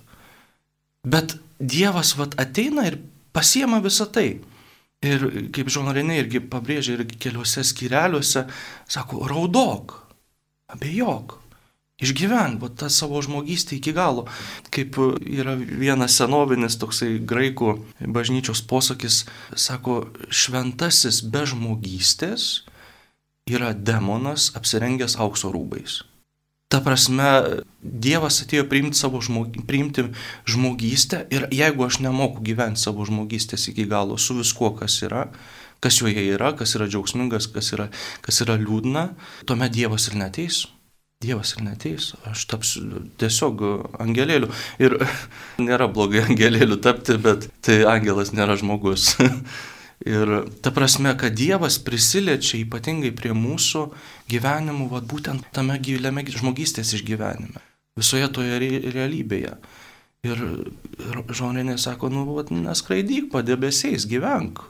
Bet 1.08 1.38
Dievas 1.58 2.14
vat 2.20 2.36
ateina 2.38 2.86
ir 2.86 3.00
pasiema 3.34 3.80
visą 3.82 4.06
tai. 4.14 4.38
Ir 5.06 5.28
kaip 5.54 5.70
žonorinė 5.70 6.22
irgi 6.24 6.42
pabrėžia 6.42 6.96
irgi 6.98 7.20
keliuose 7.22 7.62
skireliuose, 7.68 8.48
sako, 8.90 9.28
raudok, 9.30 9.94
abejok, 10.74 11.36
išgyvenk 12.02 12.62
va, 12.62 12.70
tą 12.74 12.90
savo 12.90 13.22
žmogystę 13.22 13.78
iki 13.78 13.94
galo. 13.94 14.26
Kaip 14.74 14.98
yra 15.22 15.54
vienas 15.58 16.18
senovinis 16.18 16.80
toksai 16.82 17.20
graikų 17.22 17.76
bažnyčios 18.10 18.64
posakis, 18.66 19.24
sako, 19.54 20.08
šventasis 20.34 21.22
be 21.22 21.46
žmogystės 21.46 22.66
yra 23.48 23.74
demonas 23.74 24.52
apsirengęs 24.58 25.20
aukso 25.22 25.54
rūbais. 25.54 26.02
Ta 26.68 26.82
prasme, 26.84 27.28
Dievas 27.80 28.42
atėjo 28.44 28.66
priimti 28.68 29.00
savo 29.00 29.22
žmog, 29.24 29.54
priimti 29.70 30.04
žmogystę 30.52 31.22
ir 31.32 31.46
jeigu 31.56 31.86
aš 31.86 32.02
nemoku 32.04 32.44
gyventi 32.44 32.82
savo 32.82 33.06
žmogystės 33.08 33.70
iki 33.72 33.86
galo 33.88 34.18
su 34.20 34.36
viskuo, 34.36 34.74
kas 34.76 34.98
yra, 35.08 35.30
kas 35.80 36.02
joje 36.02 36.26
yra, 36.34 36.52
kas 36.60 36.76
yra 36.76 36.90
džiaugsmingas, 36.92 37.48
kas 37.54 37.72
yra, 37.78 37.88
kas 38.26 38.42
yra 38.44 38.58
liūdna, 38.60 39.06
tuomet 39.48 39.72
Dievas 39.78 40.10
ir 40.12 40.20
neteis. 40.20 40.66
Dievas 41.24 41.56
ir 41.56 41.64
neteis, 41.66 42.12
aš 42.28 42.44
tapsiu 42.52 43.06
tiesiog 43.18 43.64
angelėliu. 44.04 44.52
Ir 44.84 45.00
nėra 45.70 45.88
blogai 45.88 46.26
angelėliu 46.28 46.82
tapti, 46.84 47.16
bet 47.16 47.48
tai 47.64 47.80
angelas 47.88 48.36
nėra 48.36 48.60
žmogus. 48.60 49.14
Ir 50.06 50.46
ta 50.62 50.72
prasme, 50.72 51.16
kad 51.18 51.34
Dievas 51.34 51.80
prisiliečia 51.82 52.60
ypatingai 52.62 53.10
prie 53.18 53.34
mūsų 53.34 53.88
gyvenimų, 54.30 54.92
va, 54.92 55.02
būtent 55.02 55.50
tame 55.56 55.80
giliame 55.82 56.22
žmogystės 56.30 56.94
išgyvenime, 57.00 57.64
visoje 57.98 58.30
toje 58.30 58.60
realybėje. 58.94 59.56
Ir 60.28 60.44
žmonė 61.34 61.78
sako, 61.82 62.12
nu, 62.14 62.28
va, 62.30 62.46
neskraidyk 62.46 63.32
padebesiais, 63.34 64.06
gyvenk, 64.10 64.62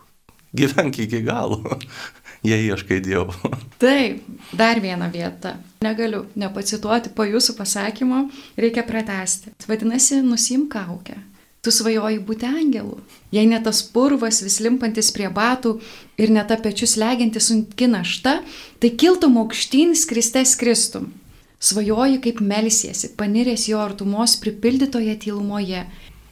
gyvenk 0.56 1.04
iki 1.04 1.22
galo, 1.28 1.76
jei 2.48 2.72
ieškai 2.72 3.04
Dievo. 3.04 3.52
Taip, 3.84 4.24
dar 4.56 4.80
viena 4.80 5.12
vieta. 5.12 5.58
Negaliu 5.84 6.24
nepacituoti 6.40 7.12
po 7.12 7.28
jūsų 7.28 7.58
pasakymo, 7.60 8.30
reikia 8.56 8.88
pratesti. 8.88 9.52
Vadinasi, 9.68 10.24
nusim 10.24 10.70
kaukę 10.72 11.20
tu 11.62 11.74
svajoji 11.74 12.20
būti 12.24 12.48
angelu. 12.48 12.98
Jei 13.34 13.46
ne 13.50 13.60
tas 13.64 13.82
purvas 13.94 14.42
vis 14.46 14.60
limpantis 14.64 15.12
prie 15.16 15.30
batų 15.34 15.78
ir 16.22 16.34
ne 16.34 16.44
ta 16.48 16.58
pečius 16.62 16.96
legiantis 17.00 17.50
sunki 17.50 17.90
našta, 17.92 18.40
tai 18.80 18.94
kiltum 18.96 19.40
aukštyn 19.44 19.96
skristes 19.96 20.56
kristum. 20.60 21.12
Svajoji 21.60 22.22
kaip 22.22 22.40
melsiesi, 22.40 23.10
paniręs 23.18 23.66
jo 23.72 23.82
artumos 23.82 24.36
pripildytoje 24.38 25.16
tylumoje, 25.24 25.88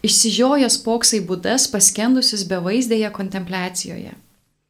išsižiojęs 0.05 0.77
poksai 0.85 1.23
būdas 1.25 1.65
paskendusius 1.73 2.45
bevaizdėje 2.49 3.09
kontempliacijoje. 3.15 4.13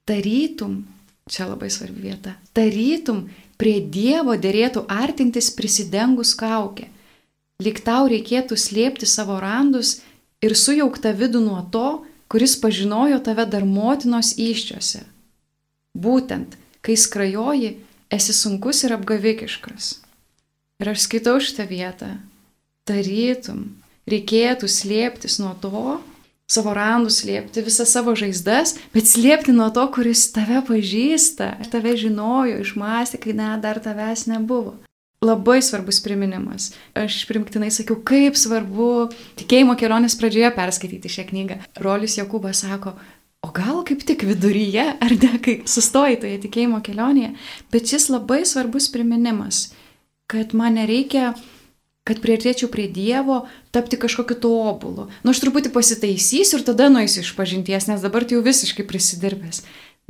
Tarytum, 0.07 0.85
čia 1.27 1.49
labai 1.49 1.67
svarbi 1.73 2.07
vieta, 2.07 2.37
tarytum 2.55 3.25
prie 3.59 3.81
Dievo 3.81 4.35
dėrėtų 4.39 4.85
artintis 4.91 5.51
prisidengus 5.51 6.35
kaukę. 6.39 6.87
Lik 7.63 7.81
tau 7.87 8.07
reikėtų 8.11 8.57
slėpti 8.59 9.07
savo 9.07 9.37
randus 9.39 10.01
ir 10.43 10.55
sujaukta 10.57 11.13
vidų 11.15 11.41
nuo 11.45 11.61
to, 11.71 12.05
kuris 12.31 12.55
pažinojo 12.61 13.19
tave 13.23 13.45
dar 13.49 13.65
motinos 13.65 14.33
iščiose. 14.41 15.03
Būtent, 15.95 16.57
kai 16.83 16.97
skrajoji, 16.99 17.75
esi 18.11 18.35
sunkus 18.35 18.83
ir 18.83 18.95
apgavikiškas. 18.97 19.91
Ir 20.81 20.91
aš 20.91 21.05
skaitau 21.05 21.37
šitą 21.39 21.67
vietą. 21.69 22.09
Tarytum, 22.85 23.69
reikėtų 24.09 24.67
slėptis 24.69 25.39
nuo 25.41 25.53
to, 25.61 25.99
savo 26.51 26.75
randus 26.77 27.23
slėpti, 27.23 27.63
visas 27.65 27.93
savo 27.95 28.13
žaizdas, 28.17 28.75
bet 28.93 29.09
slėpti 29.09 29.55
nuo 29.55 29.71
to, 29.73 29.87
kuris 29.95 30.27
tave 30.35 30.59
pažįsta, 30.67 31.55
tave 31.71 31.95
žinojo, 31.97 32.59
išmastė, 32.61 33.21
kai 33.23 33.33
net 33.37 33.63
dar 33.65 33.81
tavęs 33.81 34.27
nebuvo 34.29 34.75
labai 35.23 35.61
svarbus 35.61 36.01
priminimas. 36.03 36.73
Aš 36.97 37.23
primiktinai 37.29 37.71
sakiau, 37.73 37.97
kaip 38.05 38.37
svarbu 38.39 39.09
tikėjimo 39.39 39.77
kelionės 39.79 40.17
pradžioje 40.19 40.51
perskaityti 40.55 41.11
šią 41.11 41.27
knygą. 41.31 41.59
Rolis 41.85 42.17
Jokūbas 42.19 42.65
sako, 42.65 42.95
o 43.45 43.51
gal 43.55 43.81
kaip 43.87 44.05
tik 44.05 44.25
viduryje, 44.27 44.85
ar 45.01 45.17
ne, 45.21 45.33
kai 45.41 45.59
sustoji 45.69 46.21
toje 46.21 46.39
tikėjimo 46.45 46.81
kelionėje, 46.85 47.33
bet 47.73 47.91
šis 47.91 48.09
labai 48.13 48.43
svarbus 48.45 48.89
priminimas, 48.93 49.69
kad 50.31 50.55
man 50.57 50.79
nereikia 50.79 51.33
kad 52.05 52.21
prieartėčiau 52.21 52.69
prie 52.69 52.85
Dievo, 52.93 53.47
tapti 53.73 53.97
kažkokiu 53.97 54.37
tobulu. 54.37 55.07
Nu, 55.25 55.33
aš 55.33 55.41
truputį 55.41 55.71
pasitaisysiu 55.73 56.59
ir 56.59 56.65
tada 56.67 56.85
nueisiu 56.93 57.23
iš 57.23 57.31
pažinties, 57.37 57.87
nes 57.89 58.03
dabar 58.05 58.27
tai 58.27 58.37
jau 58.37 58.43
visiškai 58.45 58.85
prisidirbęs. 58.85 59.63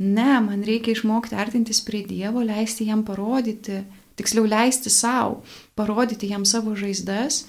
Ne, 0.04 0.34
man 0.44 0.60
reikia 0.68 0.92
išmokti 0.92 1.38
artintis 1.40 1.80
prie 1.80 2.02
Dievo, 2.04 2.42
leisti 2.44 2.84
jam 2.90 3.00
parodyti, 3.06 3.80
tiksliau 4.16 4.46
leisti 4.48 4.92
savo, 4.92 5.42
parodyti 5.78 6.30
jam 6.30 6.46
savo 6.48 6.74
žaizdas 6.76 7.44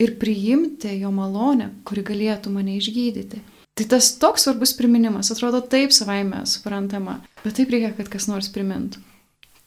ir 0.00 0.16
priimti 0.20 0.94
jo 1.00 1.12
malonę, 1.12 1.70
kuri 1.84 2.04
galėtų 2.06 2.52
mane 2.54 2.76
išgydyti. 2.80 3.40
Tai 3.76 3.86
tas 3.88 4.10
toks 4.20 4.44
svarbus 4.44 4.74
priminimas, 4.76 5.30
atrodo 5.32 5.62
taip 5.64 5.94
savaime 5.96 6.42
suprantama, 6.48 7.20
bet 7.44 7.56
taip 7.56 7.72
reikia, 7.72 7.94
kad 7.96 8.10
kas 8.12 8.26
nors 8.28 8.50
primintų. 8.52 9.00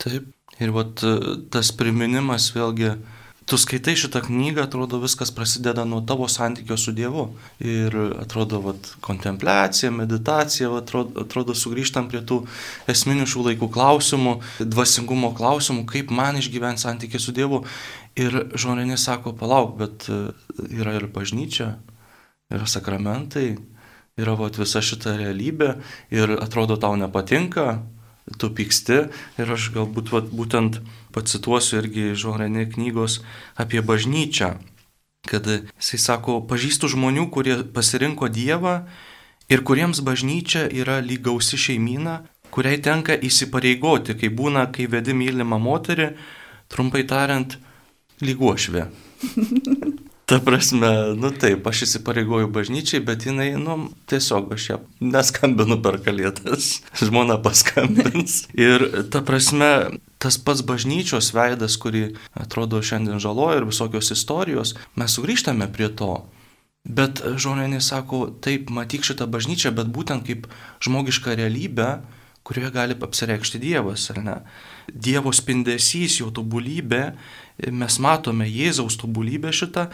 Taip, 0.02 0.28
ir 0.62 0.74
vat 0.76 1.02
tas 1.54 1.72
priminimas 1.78 2.52
vėlgi 2.54 2.96
tu 3.46 3.58
skaitai 3.58 3.96
šitą 4.00 4.22
knygą, 4.24 4.64
atrodo 4.68 5.00
viskas 5.02 5.32
prasideda 5.36 5.86
nuo 5.86 6.02
tavo 6.02 6.28
santykio 6.32 6.78
su 6.78 6.94
Dievu. 6.96 7.26
Ir 7.60 7.96
atrodo, 8.22 8.62
vat, 8.64 8.94
kontempliacija, 9.04 9.92
meditacija, 9.92 10.70
vat, 10.72 10.88
atrodo, 10.88 11.26
atrodo 11.26 11.56
sugrįžtam 11.58 12.08
prie 12.12 12.24
tų 12.24 12.44
esminių 12.92 13.28
šių 13.30 13.48
laikų 13.50 13.70
klausimų, 13.74 14.38
dvasingumo 14.64 15.34
klausimų, 15.38 15.86
kaip 15.90 16.14
man 16.14 16.40
išgyventi 16.40 16.86
santykį 16.86 17.20
su 17.20 17.36
Dievu. 17.36 17.64
Ir 18.20 18.36
žmonės 18.54 19.08
sako, 19.10 19.34
palauk, 19.36 19.76
bet 19.80 20.08
e, 20.08 20.20
yra 20.70 20.96
ir 21.00 21.08
bažnyčia, 21.12 21.74
yra 22.54 22.68
sakramentai, 22.70 23.56
yra 24.22 24.38
vat, 24.38 24.60
visa 24.62 24.84
šita 24.86 25.18
realybė 25.18 25.74
ir 26.14 26.38
atrodo 26.38 26.78
tau 26.78 26.94
nepatinka, 27.00 27.82
tu 28.40 28.50
pyksti 28.54 29.00
ir 29.42 29.56
aš 29.56 29.72
galbūt 29.74 30.14
vat, 30.14 30.30
būtent 30.32 30.80
pacituosiu 31.14 31.80
irgi 31.82 32.12
Žorenė 32.20 32.68
knygos 32.74 33.22
apie 33.60 33.82
bažnyčią, 33.86 34.54
kad 35.30 35.48
jisai 35.48 36.00
sako, 36.02 36.42
pažįstu 36.50 36.90
žmonių, 36.92 37.30
kurie 37.34 37.58
pasirinko 37.76 38.28
Dievą 38.34 38.84
ir 39.52 39.64
kuriems 39.68 40.04
bažnyčia 40.04 40.68
yra 40.68 41.00
lygausi 41.04 41.60
šeimyna, 41.60 42.22
kuriai 42.54 42.82
tenka 42.84 43.16
įsipareigoti, 43.18 44.18
kai 44.20 44.30
būna, 44.30 44.68
kai 44.74 44.90
vedi 44.92 45.16
mylimą 45.18 45.60
moterį, 45.62 46.14
trumpai 46.74 47.06
tariant, 47.10 47.58
lyguošvė. 48.22 48.88
Ta 50.26 50.40
prasme, 50.40 50.90
nu 51.20 51.34
taip, 51.36 51.66
aš 51.68 51.82
įsipareigoju 51.84 52.48
bažnyčiai, 52.56 53.02
bet 53.04 53.26
jinai, 53.28 53.50
nu, 53.60 53.90
tiesiog 54.08 54.54
aš 54.56 54.68
ją 54.70 54.78
neskambinu 55.04 55.76
per 55.84 55.98
kalėdas, 56.06 56.78
žmona 57.04 57.36
paskambins. 57.44 58.46
Ir 58.56 58.86
ta 59.12 59.20
prasme, 59.26 60.00
tas 60.24 60.40
pats 60.40 60.64
bažnyčios 60.64 61.34
veidas, 61.36 61.76
kurį 61.76 62.14
atrodo 62.40 62.80
šiandien 62.80 63.20
žaloja 63.20 63.60
ir 63.60 63.68
visokios 63.68 64.14
istorijos, 64.16 64.78
mes 64.96 65.20
sugrįžtame 65.20 65.68
prie 65.76 65.92
to. 65.92 66.16
Bet 66.84 67.20
žmonės 67.20 67.92
sako, 67.92 68.26
taip, 68.44 68.72
matyk 68.72 69.04
šitą 69.08 69.28
bažnyčią, 69.32 69.76
bet 69.76 69.92
būtent 69.92 70.24
kaip 70.28 70.48
žmogišką 70.84 71.36
realybę, 71.40 71.92
kurioje 72.44 72.72
gali 72.76 72.96
apsireikšti 73.00 73.60
Dievas, 73.60 74.10
ar 74.12 74.20
ne? 74.24 74.36
Dievo 74.92 75.32
spindesys, 75.36 76.20
jo 76.20 76.28
tobulybė, 76.36 77.14
mes 77.58 78.00
matome 78.02 78.48
Jėzaus 78.50 78.98
tobulybę 79.02 79.54
šitą, 79.54 79.88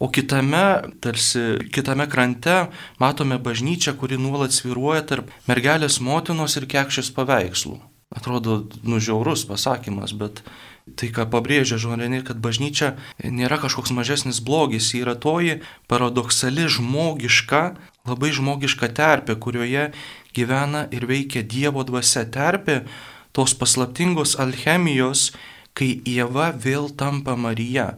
o 0.00 0.08
kitame, 0.08 0.92
tarsi 1.04 1.60
kitame 1.72 2.08
krante 2.10 2.68
matome 3.02 3.38
bažnyčią, 3.38 3.96
kuri 4.00 4.18
nuolat 4.20 4.54
sviruoja 4.56 5.04
tarp 5.06 5.32
mergelės 5.48 6.00
motinos 6.00 6.56
ir 6.60 6.68
kekšės 6.70 7.12
paveikslų. 7.16 7.78
Atrodo 8.12 8.66
nužiaurus 8.84 9.46
pasakymas, 9.48 10.12
bet 10.12 10.42
tai, 10.98 11.08
ką 11.14 11.28
pabrėžia 11.32 11.78
Žorenė, 11.80 12.20
kad 12.26 12.40
bažnyčia 12.42 12.96
nėra 13.24 13.56
kažkoks 13.62 13.92
mažesnis 13.94 14.42
blogis, 14.44 14.90
ji 14.92 15.04
yra 15.04 15.14
toji 15.16 15.60
paradoksali 15.88 16.66
žmogiška, 16.68 17.62
labai 18.08 18.32
žmogiška 18.34 18.90
terpė, 18.92 19.38
kurioje 19.40 19.92
gyvena 20.36 20.86
ir 20.92 21.06
veikia 21.08 21.44
Dievo 21.46 21.84
dvasia 21.88 22.26
terpė, 22.28 22.82
tos 23.32 23.54
paslaptingos 23.56 24.36
alchemijos, 24.42 25.30
kai 25.78 25.92
Jėva 26.08 26.52
vėl 26.56 26.90
tampa 26.98 27.36
Marija, 27.36 27.94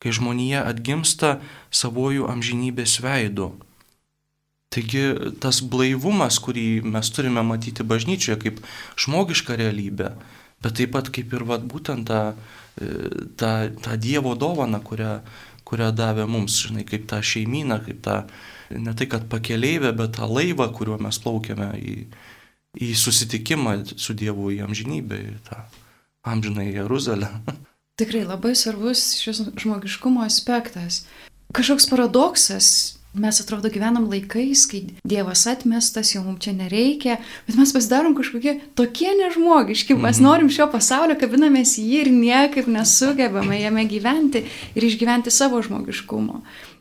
kai 0.00 0.12
žmonija 0.16 0.64
atgimsta 0.68 1.38
savojų 1.70 2.28
amžinybės 2.32 3.00
veidu. 3.04 3.52
Taigi 4.70 5.02
tas 5.42 5.58
blaivumas, 5.66 6.38
kurį 6.38 6.82
mes 6.86 7.10
turime 7.10 7.42
matyti 7.42 7.82
bažnyčioje 7.82 8.38
kaip 8.44 8.60
žmogišką 9.02 9.56
realybę, 9.58 10.12
bet 10.62 10.76
taip 10.78 10.94
pat 10.94 11.10
kaip 11.10 11.34
ir 11.34 11.44
vat, 11.48 11.64
būtent 11.66 12.06
tą, 12.06 12.20
e, 12.78 12.90
tą, 13.40 13.52
tą 13.82 13.96
Dievo 13.98 14.36
dovaną, 14.38 14.78
kurią, 14.86 15.16
kurią 15.66 15.90
davė 15.98 16.28
mums, 16.30 16.60
žinai, 16.68 16.86
kaip 16.86 17.10
tą 17.10 17.18
šeimyną, 17.18 17.80
kaip 17.88 17.98
tą, 18.06 18.16
ne 18.70 18.94
tai 18.94 19.10
kad 19.10 19.26
pakeleivę, 19.32 19.90
bet 19.98 20.14
tą 20.20 20.30
laivą, 20.30 20.70
kuriuo 20.76 21.00
mes 21.02 21.18
plaukiame 21.18 21.72
į, 21.74 21.96
į 22.78 22.94
susitikimą 22.94 23.74
su 23.96 24.14
Dievu 24.14 24.54
į 24.54 24.62
amžinybę, 24.68 25.18
į 25.34 25.38
tą 25.50 25.64
amžiną 26.26 26.66
į 26.68 26.76
Jeruzalę. 26.82 27.28
Tikrai 28.00 28.24
labai 28.24 28.54
svarbus 28.56 29.20
šis 29.20 29.42
žmogiškumo 29.60 30.24
aspektas. 30.24 31.04
Kažkoks 31.52 31.88
paradoksas 31.90 33.00
Mes 33.10 33.40
atrodo 33.42 33.66
gyvenam 33.74 34.04
laikais, 34.06 34.68
kai 34.70 34.84
Dievas 35.02 35.42
atmestas, 35.50 36.12
jo 36.14 36.20
mums 36.22 36.44
čia 36.44 36.52
nereikia, 36.54 37.16
bet 37.48 37.56
mes 37.58 37.72
pasidarom 37.74 38.14
kažkokie 38.14 38.60
tokie 38.78 39.10
nežmogiški, 39.18 39.96
mes 39.98 40.20
mhm. 40.20 40.26
norim 40.28 40.50
šio 40.54 40.68
pasaulio, 40.70 41.16
kabinamės 41.18 41.74
jį 41.82 42.04
ir 42.04 42.10
niekaip 42.14 42.68
nesugebame 42.70 43.58
jame 43.58 43.82
gyventi 43.90 44.44
ir 44.78 44.86
išgyventi 44.86 45.34
savo 45.34 45.58
žmogiškumo. 45.58 46.38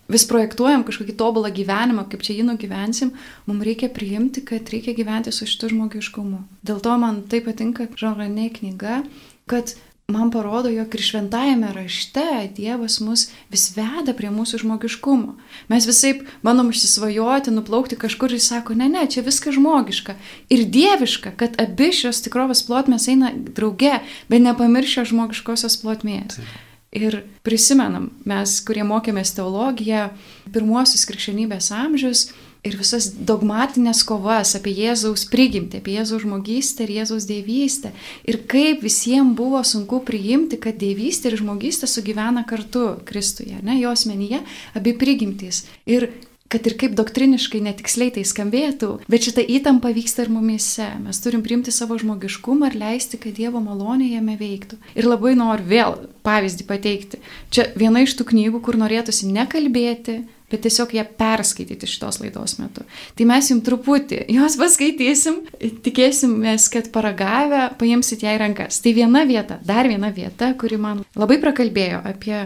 Vis 0.10 0.25
projektuojam 0.29 0.86
kažkokį 0.86 1.17
tobulą 1.17 1.50
gyvenimą, 1.53 2.05
kaip 2.10 2.22
čia 2.25 2.38
jį 2.38 2.46
nugyvensim, 2.46 3.15
mums 3.50 3.65
reikia 3.65 3.89
priimti, 3.93 4.46
kad 4.46 4.69
reikia 4.69 4.93
gyventi 4.98 5.34
su 5.34 5.50
šitu 5.50 5.72
žmogiškumu. 5.74 6.43
Dėl 6.65 6.81
to 6.86 6.93
man 7.01 7.24
taip 7.29 7.50
patinka 7.50 7.89
Žanranė 7.98 8.51
knyga, 8.53 9.01
kad 9.50 9.74
man 10.10 10.32
parodo, 10.32 10.70
jog 10.70 10.96
ir 10.96 11.01
šventajame 11.01 11.74
rašte 11.74 12.50
Dievas 12.56 13.00
mus 13.00 13.27
vis 13.50 13.70
veda 13.75 14.13
prie 14.18 14.32
mūsų 14.34 14.63
žmogiškumo. 14.63 15.36
Mes 15.70 15.88
visai 15.89 16.15
bandom 16.46 16.72
išsisvajoti, 16.74 17.53
nuplaukti 17.53 17.98
kažkur 18.00 18.34
ir 18.34 18.41
sako, 18.44 18.77
ne, 18.79 18.89
ne, 18.89 19.06
čia 19.10 19.22
viskas 19.25 19.58
žmogiška 19.58 20.15
ir 20.50 20.65
dieviška, 20.65 21.36
kad 21.38 21.60
abi 21.62 21.91
šios 21.94 22.24
tikrovės 22.25 22.63
plotmės 22.65 23.10
eina 23.12 23.34
drauge, 23.34 24.00
bet 24.29 24.46
nepamiršę 24.46 25.06
žmogiškosios 25.12 25.77
plotmės. 25.84 26.39
Taip. 26.39 26.58
Ir 26.89 27.20
prisimenam, 27.46 28.08
mes, 28.25 28.56
kurie 28.65 28.82
mokėmės 28.82 29.36
teologiją, 29.38 30.08
pirmuosius 30.50 31.06
krikščionybės 31.06 31.70
amžius, 31.77 32.32
ir 32.69 32.77
visas 32.79 33.09
dogmatinės 33.13 34.03
kovas 34.07 34.55
apie 34.59 34.73
Jėzaus 34.77 35.25
prigimtį, 35.31 35.81
apie 35.81 35.97
Jėzaus 35.97 36.23
žmogystę 36.23 36.85
ir 36.85 36.95
Jėzaus 36.99 37.27
dievystę. 37.29 37.91
Ir 38.29 38.41
kaip 38.49 38.85
visiems 38.85 39.35
buvo 39.38 39.61
sunku 39.65 40.01
priimti, 40.05 40.61
kad 40.61 40.79
dievystė 40.79 41.33
ir 41.33 41.39
žmogystė 41.41 41.89
sugyvena 41.89 42.45
kartu 42.47 42.95
Kristuje, 43.09 43.59
ne, 43.65 43.79
jo 43.81 43.93
asmenyje, 43.93 44.43
abi 44.77 44.95
prigimtys. 44.97 45.65
Ir 45.89 46.11
kad 46.50 46.65
ir 46.65 46.74
kaip 46.81 46.96
doktriniškai 46.98 47.61
netiksliai 47.61 48.11
tai 48.15 48.24
skambėtų, 48.25 48.89
bet 49.09 49.27
šita 49.27 49.44
įtampa 49.57 49.91
vyksta 49.94 50.25
ir 50.25 50.31
mumise. 50.33 50.87
Mes 51.03 51.22
turim 51.22 51.44
priimti 51.46 51.74
savo 51.74 51.98
žmogiškumą 52.01 52.72
ir 52.72 52.77
leisti, 52.81 53.20
kad 53.22 53.37
Dievo 53.37 53.61
malonė 53.61 54.09
jame 54.15 54.33
veiktų. 54.39 54.79
Ir 54.98 55.05
labai 55.05 55.35
noriu 55.37 55.70
vėl 55.70 56.00
pavyzdį 56.25 56.65
pateikti. 56.70 57.22
Čia 57.53 57.70
viena 57.77 58.01
iš 58.01 58.17
tų 58.17 58.25
knygų, 58.33 58.63
kur 58.65 58.79
norėtųsi 58.81 59.29
nekalbėti, 59.29 60.24
bet 60.50 60.64
tiesiog 60.66 60.96
ją 60.98 61.05
perskaityti 61.20 61.90
šitos 61.90 62.20
laidos 62.24 62.57
metu. 62.62 62.85
Tai 63.16 63.27
mes 63.29 63.51
jums 63.51 63.66
truputį 63.68 64.24
jos 64.35 64.57
paskaitysim, 64.59 65.44
tikėsimės, 65.85 66.68
kad 66.74 66.90
paragavę 66.96 67.70
paimsit 67.79 68.25
ją 68.25 68.35
į 68.38 68.42
rankas. 68.44 68.81
Tai 68.83 68.96
viena 68.98 69.25
vieta, 69.29 69.59
dar 69.66 69.90
viena 69.90 70.12
vieta, 70.16 70.53
kuri 70.59 70.81
man 70.81 71.05
labai 71.20 71.40
prakalbėjo 71.44 72.01
apie 72.12 72.44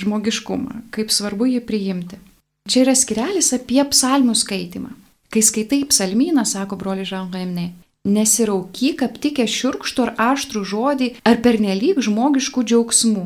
žmogiškumą, 0.00 0.88
kaip 0.94 1.14
svarbu 1.14 1.48
jį 1.52 1.62
priimti. 1.66 2.18
Čia 2.70 2.86
yra 2.86 2.94
skirelis 2.96 3.52
apie 3.54 3.82
psalmių 3.90 4.34
skaitimą. 4.38 4.92
Kai 5.34 5.42
skaitai 5.42 5.82
psalmyną, 5.90 6.44
sako 6.46 6.78
broli 6.80 7.04
Žangaimne, 7.04 7.72
nesiraukyk 8.04 9.02
aptikę 9.06 9.46
šiurkštų 9.48 10.04
ar 10.04 10.12
aštrų 10.32 10.62
žodį 10.70 11.08
ar 11.26 11.40
pernelyg 11.44 12.00
žmogiškų 12.04 12.64
džiaugsmų. 12.70 13.24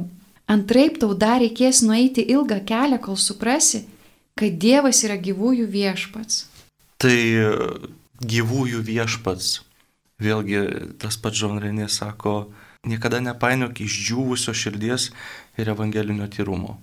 Antraip 0.49 0.97
tau 1.03 1.13
dar 1.13 1.43
reikės 1.43 1.83
nueiti 1.85 2.25
ilgą 2.25 2.63
kelią, 2.69 2.99
kol 3.05 3.19
suprasi, 3.21 3.83
kad 4.39 4.59
Dievas 4.63 5.03
yra 5.07 5.19
gyvųjų 5.21 5.67
viešpats. 5.73 6.47
Tai 7.03 7.15
e, 7.15 7.49
gyvųjų 8.23 8.83
viešpats. 8.87 9.59
Vėlgi 10.23 10.63
tas 10.99 11.19
pats 11.23 11.39
Žonrenė 11.39 11.87
sako, 11.91 12.49
niekada 12.87 13.21
nepainiok 13.23 13.79
išdžiūvusio 13.85 14.55
širdies 14.55 15.11
ir 15.59 15.71
evangelinio 15.75 16.27
tyrumo. 16.31 16.79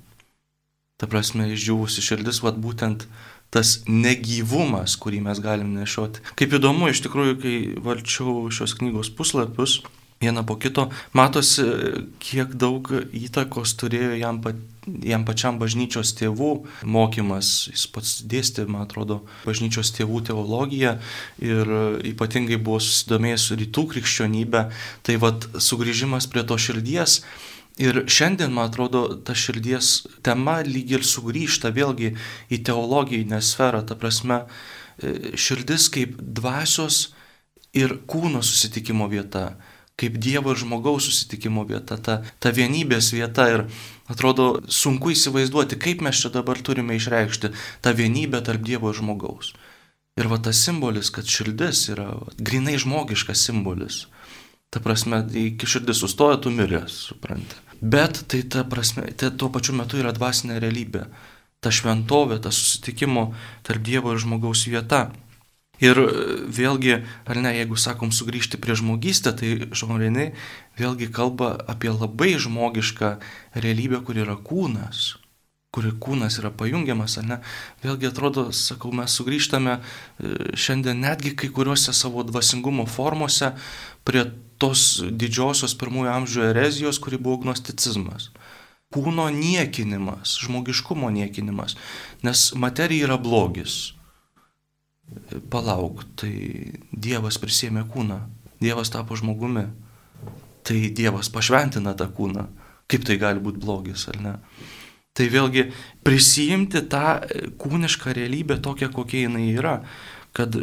Ta 0.96 1.10
prasme, 1.12 1.50
išdžiūvusi 1.52 2.04
širdis, 2.04 2.40
vad 2.44 2.56
būtent 2.64 3.04
tas 3.52 3.82
negyvumas, 3.88 4.96
kurį 5.00 5.20
mes 5.28 5.42
galim 5.44 5.74
nešioti. 5.76 6.24
Kaip 6.40 6.56
įdomu, 6.56 6.88
iš 6.92 7.04
tikrųjų, 7.04 7.36
kai 7.44 7.56
valčiau 7.84 8.48
šios 8.52 8.76
knygos 8.80 9.12
puslapius, 9.16 9.82
vieną 10.26 10.46
po 10.46 10.58
kito, 10.60 10.90
matosi, 11.14 11.66
kiek 12.20 12.56
daug 12.60 12.90
įtakos 13.16 13.76
turėjo 13.80 14.18
jam, 14.20 14.42
pat, 14.44 14.60
jam 15.06 15.26
pačiam 15.28 15.60
bažnyčios 15.62 16.14
tėvų 16.20 16.52
mokymas. 16.84 17.54
Jis 17.72 17.88
pats 17.94 18.14
dėstė, 18.26 18.68
man 18.70 18.86
atrodo, 18.86 19.22
bažnyčios 19.46 19.94
tėvų 19.96 20.26
teologiją 20.32 20.98
ir 21.44 21.76
ypatingai 22.14 22.60
buvo 22.62 22.82
susidomėjęs 22.84 23.50
rytų 23.64 23.88
krikščionybę. 23.96 24.70
Tai 25.06 25.20
vad 25.24 25.50
sugrįžimas 25.56 26.30
prie 26.32 26.46
to 26.48 26.58
širdies. 26.60 27.22
Ir 27.82 28.06
šiandien, 28.08 28.54
man 28.56 28.70
atrodo, 28.70 29.08
ta 29.28 29.36
širdies 29.36 30.06
tema 30.24 30.62
lyg 30.64 30.96
ir 30.96 31.04
sugrįžta 31.04 31.74
vėlgi 31.76 32.14
į 32.48 32.62
teologinę 32.64 33.42
sferą, 33.44 33.82
ta 33.84 33.98
prasme, 34.00 34.46
širdis 35.36 35.90
kaip 35.92 36.16
dvasios 36.16 37.10
ir 37.76 37.98
kūno 38.08 38.40
susitikimo 38.40 39.10
vieta 39.12 39.58
kaip 40.00 40.18
Dievo 40.20 40.52
ir 40.52 40.60
žmogaus 40.60 41.08
susitikimo 41.08 41.64
vieta, 41.68 41.98
ta, 41.98 42.20
ta 42.40 42.52
vienybės 42.52 43.14
vieta 43.16 43.48
ir 43.52 43.64
atrodo 44.12 44.66
sunku 44.68 45.14
įsivaizduoti, 45.14 45.80
kaip 45.80 46.04
mes 46.06 46.20
čia 46.20 46.34
dabar 46.34 46.60
turime 46.60 46.98
išreikšti 47.00 47.54
tą 47.86 47.96
vienybę 47.96 48.44
tarp 48.46 48.66
Dievo 48.66 48.92
ir 48.92 49.00
žmogaus. 49.00 49.54
Ir 50.16 50.30
va 50.32 50.40
tas 50.40 50.60
simbolis, 50.64 51.12
kad 51.12 51.28
širdis 51.28 51.90
yra 51.92 52.08
va, 52.16 52.34
grinai 52.40 52.78
žmogiškas 52.80 53.48
simbolis. 53.50 54.06
Ta 54.72 54.80
prasme, 54.84 55.22
iki 55.40 55.68
širdis 55.68 56.00
sustoja, 56.04 56.40
tu 56.44 56.52
miręs, 56.52 57.00
supranti. 57.12 57.60
Bet 57.82 58.22
tai 58.32 58.42
ta 58.48 58.64
prasme, 58.68 59.10
tai 59.16 59.32
tuo 59.36 59.52
pačiu 59.52 59.76
metu 59.76 60.00
yra 60.00 60.14
dvasinė 60.16 60.60
realybė. 60.64 61.06
Ta 61.64 61.72
šventovė, 61.72 62.40
ta 62.44 62.52
susitikimo 62.52 63.30
tarp 63.68 63.84
Dievo 63.84 64.14
ir 64.16 64.24
žmogaus 64.24 64.66
vieta. 64.72 65.10
Ir 65.84 66.00
e, 66.00 66.08
vėlgi, 66.56 67.00
ar 67.28 67.42
ne, 67.42 67.52
jeigu 67.58 67.78
sakom 67.80 68.14
sugrįžti 68.16 68.60
prie 68.62 68.78
žmogystę, 68.78 69.34
tai 69.36 69.52
žmonėni 69.76 70.32
vėlgi 70.80 71.10
kalba 71.12 71.56
apie 71.68 71.92
labai 71.92 72.36
žmogišką 72.40 73.16
realybę, 73.60 74.02
kur 74.08 74.20
yra 74.24 74.38
kūnas, 74.40 75.16
kur 75.76 75.90
kūnas 76.00 76.40
yra 76.40 76.54
pajungiamas, 76.56 77.18
ar 77.20 77.28
ne. 77.28 77.40
Vėlgi 77.84 78.08
atrodo, 78.08 78.48
sakau, 78.56 78.94
mes 78.96 79.12
sugrįžtame 79.20 79.76
e, 79.76 79.82
šiandien 80.56 81.04
netgi 81.04 81.36
kai 81.36 81.52
kuriuose 81.52 81.96
savo 81.96 82.24
dvasingumo 82.28 82.88
formose 82.88 83.52
prie 84.08 84.24
tos 84.62 85.02
didžiosios 85.04 85.76
pirmųjų 85.76 86.14
amžių 86.14 86.48
erezijos, 86.54 87.02
kuri 87.04 87.20
buvo 87.20 87.42
gnosticizmas. 87.44 88.30
Kūno 88.96 89.28
niekinimas, 89.34 90.38
žmogiškumo 90.46 91.10
niekinimas, 91.12 91.76
nes 92.24 92.48
materija 92.56 93.10
yra 93.10 93.18
blogis 93.20 93.96
palauk, 95.52 96.04
tai 96.20 96.34
Dievas 96.92 97.38
prisėmė 97.42 97.86
kūną, 97.92 98.20
Dievas 98.62 98.92
tapo 98.94 99.18
žmogumi, 99.20 99.68
tai 100.66 100.80
Dievas 100.96 101.30
pašventina 101.34 101.96
tą 101.98 102.10
kūną. 102.14 102.48
Kaip 102.86 103.06
tai 103.06 103.18
gali 103.18 103.42
būti 103.42 103.62
blogis, 103.64 104.06
ar 104.12 104.20
ne? 104.22 104.34
Tai 105.16 105.26
vėlgi 105.32 105.70
prisijimti 106.06 106.84
tą 106.92 107.22
kūnišką 107.62 108.14
realybę 108.14 108.60
tokią, 108.62 108.92
kokia 108.94 109.24
jinai 109.26 109.48
yra, 109.56 109.80
kad 110.36 110.58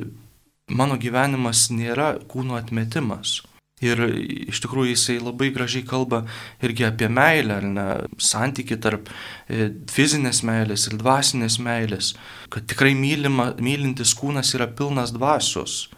mano 0.68 0.98
gyvenimas 1.00 1.70
nėra 1.72 2.12
kūno 2.30 2.58
atmetimas. 2.60 3.40
Ir 3.82 3.98
iš 4.46 4.60
tikrųjų 4.62 4.92
jisai 4.92 5.16
labai 5.18 5.50
gražiai 5.54 5.82
kalba 5.86 6.22
irgi 6.62 6.86
apie 6.86 7.08
meilę, 7.10 7.56
ar 7.58 7.66
ne, 7.66 7.86
santyki 8.22 8.78
tarp 8.82 9.08
e, 9.10 9.72
fizinės 9.90 10.44
meilės 10.46 10.86
ir 10.86 10.98
dvasinės 11.00 11.58
meilės, 11.62 12.12
kad 12.52 12.68
tikrai 12.70 12.92
mylima, 12.98 13.50
mylintis 13.58 14.14
kūnas 14.18 14.54
yra 14.54 14.68
pilnas 14.70 15.14
dvasios. 15.16 15.88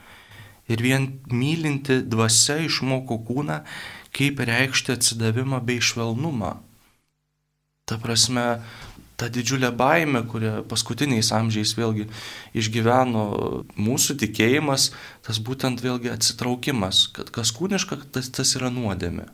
Ir 0.64 0.81
vien 0.81 1.11
mylinti 1.29 2.01
dvasia 2.09 2.57
išmoko 2.64 3.20
kūną, 3.29 3.61
kaip 4.16 4.40
reikšti 4.49 4.94
atsidavimą 4.97 5.61
bei 5.66 5.83
švelnumą. 5.85 6.55
Ta 7.85 7.99
prasme, 8.01 8.62
ta 9.20 9.29
didžiulė 9.33 9.70
baime, 9.77 10.24
kurią 10.31 10.64
paskutiniais 10.70 11.31
amžiais 11.37 11.74
vėlgi 11.79 12.09
išgyveno 12.57 13.24
mūsų 13.79 14.18
tikėjimas, 14.24 14.90
tas 15.27 15.40
būtent 15.44 15.85
vėlgi 15.85 16.12
atsitraukimas, 16.14 17.07
kad 17.14 17.33
kas 17.35 17.55
kūniška, 17.55 18.03
tas, 18.14 18.31
tas 18.35 18.57
yra 18.59 18.72
nuodėmė. 18.74 19.31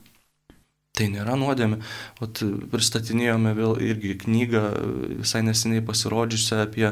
Tai 1.00 1.06
nėra 1.08 1.36
nuodėmė. 1.38 1.78
Ot, 2.20 2.42
pristatinėjome 2.72 3.54
vėl 3.56 3.76
irgi 3.80 4.16
knygą 4.24 4.62
visai 5.22 5.40
neseniai 5.46 5.84
pasirodžiusią 5.86 6.64
apie 6.66 6.90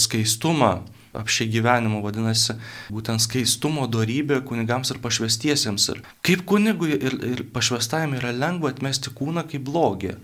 skaistumą, 0.00 0.70
apšiai 1.18 1.50
gyvenimo 1.50 2.00
vadinasi, 2.04 2.56
būtent 2.94 3.22
skaistumo 3.22 3.88
darybė 3.90 4.40
kunigams 4.46 4.94
ir 4.94 5.02
pašvestiesiems. 5.02 5.88
Ir 5.92 6.00
kaip 6.24 6.46
kunigui 6.48 6.94
ir, 6.94 7.18
ir 7.34 7.44
pašvestajam 7.54 8.16
yra 8.20 8.32
lengva 8.34 8.72
atmesti 8.72 9.12
kūną 9.18 9.44
kaip 9.50 9.66
blogį. 9.66 10.14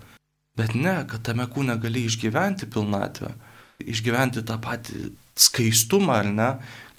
Bet 0.59 0.75
ne, 0.75 1.01
kad 1.07 1.23
tame 1.23 1.47
kūne 1.47 1.77
gali 1.81 2.03
išgyventi 2.09 2.67
pilnatvę, 2.71 3.31
išgyventi 3.87 4.43
tą 4.47 4.57
patį 4.61 5.11
skaistumą, 5.39 6.17
ar 6.21 6.31
ne, 6.31 6.49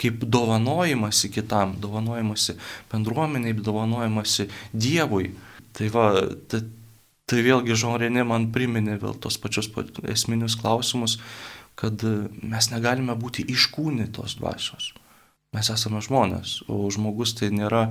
kaip 0.00 0.24
dovanojimasi 0.24 1.30
kitam, 1.34 1.76
dovanojimasi 1.82 2.56
bendruomeniai, 2.92 3.54
dovanojimasi 3.54 4.48
Dievui. 4.72 5.34
Tai 5.76 5.90
va, 5.92 6.06
tai, 6.48 6.62
tai 7.28 7.44
vėlgi 7.44 7.76
žonrinė 7.78 8.24
man 8.28 8.50
priminė 8.54 8.98
vėl 9.02 9.14
tos 9.20 9.38
pačius 9.40 9.70
esminius 10.08 10.56
klausimus, 10.60 11.18
kad 11.78 12.02
mes 12.42 12.68
negalime 12.72 13.14
būti 13.16 13.44
iškūnytos 13.52 14.36
dvasios. 14.40 14.92
Mes 15.52 15.68
esame 15.68 16.00
žmonės, 16.00 16.62
o 16.72 16.88
žmogus 16.92 17.34
tai 17.36 17.50
nėra 17.52 17.90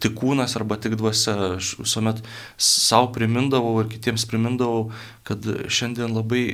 tik 0.00 0.16
kūnas 0.18 0.56
arba 0.58 0.78
tik 0.80 0.96
dvasia. 1.00 1.36
Aš 1.56 1.74
visuomet 1.80 2.22
savo 2.56 3.10
primindavau 3.14 3.76
ir 3.82 3.90
kitiems 3.92 4.26
primindavau, 4.30 4.88
kad 5.26 5.44
šiandien 5.68 6.14
labai 6.16 6.44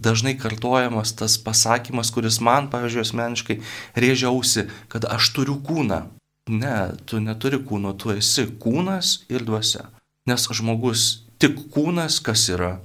dažnai 0.00 0.34
kartojamas 0.38 1.14
tas 1.18 1.36
pasakymas, 1.38 2.10
kuris 2.14 2.40
man, 2.42 2.68
pavyzdžiui, 2.72 3.04
asmeniškai 3.04 3.58
rėžia 3.98 4.30
ausi, 4.32 4.68
kad 4.92 5.06
aš 5.06 5.32
turiu 5.36 5.58
kūną. 5.64 6.04
Ne, 6.50 6.78
tu 7.08 7.22
neturi 7.24 7.60
kūno, 7.64 7.94
tu 7.96 8.12
esi 8.12 8.46
kūnas 8.60 9.22
ir 9.32 9.46
dvasia. 9.46 9.86
Nes 10.28 10.44
žmogus 10.50 11.24
tik 11.40 11.56
kūnas, 11.72 12.18
kas 12.24 12.48
yra 12.52 12.76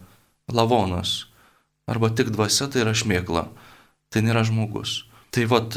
lavonas, 0.51 1.25
arba 1.89 2.11
tik 2.13 2.31
dvasia, 2.35 2.69
tai 2.71 2.85
yra 2.85 2.95
šmėkla. 2.95 3.49
Tai 4.09 4.23
nėra 4.25 4.45
žmogus. 4.47 5.03
Tai 5.35 5.45
vad, 5.51 5.75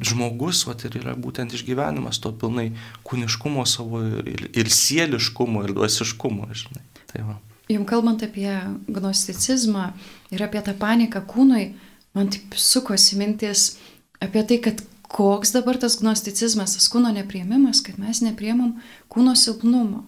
žmogus 0.00 0.64
vat, 0.66 0.84
ir 0.86 0.96
yra 1.02 1.14
būtent 1.18 1.52
išgyvenimas 1.52 2.20
to 2.22 2.32
pilnai 2.32 2.70
kūniškumo 3.06 3.64
savo 3.68 4.02
ir, 4.02 4.46
ir 4.56 4.70
sieliškumo 4.72 5.64
ir 5.66 5.74
dvasiškumo, 5.76 6.48
žinai. 6.56 6.84
Tai 7.12 7.24
va. 7.28 7.38
Jums 7.70 7.88
kalbant 7.88 8.22
apie 8.24 8.52
gnosticizmą 8.90 9.90
ir 10.32 10.44
apie 10.44 10.62
tą 10.64 10.74
paniką 10.78 11.22
kūnui, 11.28 11.72
man 12.16 12.32
taip 12.32 12.56
sukosi 12.58 13.18
mintis 13.20 13.76
apie 14.22 14.42
tai, 14.48 14.58
kad 14.64 14.80
koks 15.12 15.52
dabar 15.52 15.76
tas 15.80 15.98
gnosticizmas, 16.00 16.76
tas 16.78 16.88
kūno 16.92 17.12
nepriemimas, 17.12 17.82
kad 17.84 18.00
mes 18.00 18.22
nepriemam 18.24 18.78
kūno 19.12 19.36
silpnumo. 19.36 20.06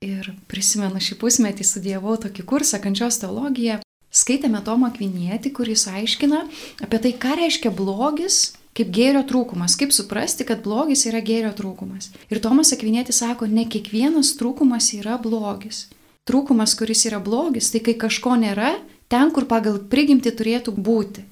Ir 0.00 0.32
prisimenu 0.48 1.00
šį 1.02 1.18
pusmetį 1.20 1.64
studijavau 1.66 2.16
tokį 2.18 2.46
kursą 2.48 2.80
kančios 2.80 3.20
teologiją, 3.20 3.78
skaitėme 4.10 4.62
Tomą 4.64 4.88
Kvinietį, 4.94 5.52
kuris 5.54 5.84
aiškina 5.90 6.46
apie 6.82 7.00
tai, 7.04 7.12
ką 7.20 7.36
reiškia 7.36 7.70
blogis 7.74 8.56
kaip 8.76 8.90
gėrio 8.94 9.22
trūkumas, 9.26 9.76
kaip 9.78 9.94
suprasti, 9.94 10.46
kad 10.48 10.62
blogis 10.64 11.06
yra 11.10 11.22
gėrio 11.24 11.50
trūkumas. 11.56 12.10
Ir 12.30 12.42
Tomas 12.42 12.72
Akvinėtis 12.76 13.22
sako, 13.22 13.48
ne 13.50 13.66
kiekvienas 13.70 14.36
trūkumas 14.38 14.92
yra 14.98 15.18
blogis. 15.22 15.88
Trūkumas, 16.28 16.76
kuris 16.78 17.06
yra 17.08 17.18
blogis, 17.22 17.72
tai 17.72 17.80
kai 17.82 17.96
kažko 17.98 18.36
nėra, 18.38 18.76
ten, 19.10 19.32
kur 19.34 19.48
pagal 19.50 19.80
prigimti 19.90 20.30
turėtų 20.30 20.76
būti. 20.76 21.24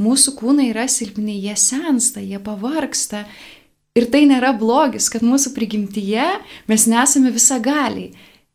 Mūsų 0.00 0.34
kūnai 0.38 0.70
yra 0.70 0.86
silpni, 0.88 1.36
jie 1.44 1.54
sensta, 1.60 2.22
jie 2.24 2.40
pavarksta. 2.42 3.26
Ir 3.98 4.06
tai 4.10 4.24
nėra 4.30 4.54
blogis, 4.56 5.10
kad 5.12 5.22
mūsų 5.26 5.52
prigimtyje 5.54 6.26
mes 6.70 6.86
nesame 6.88 7.32
visagaliai. 7.34 8.14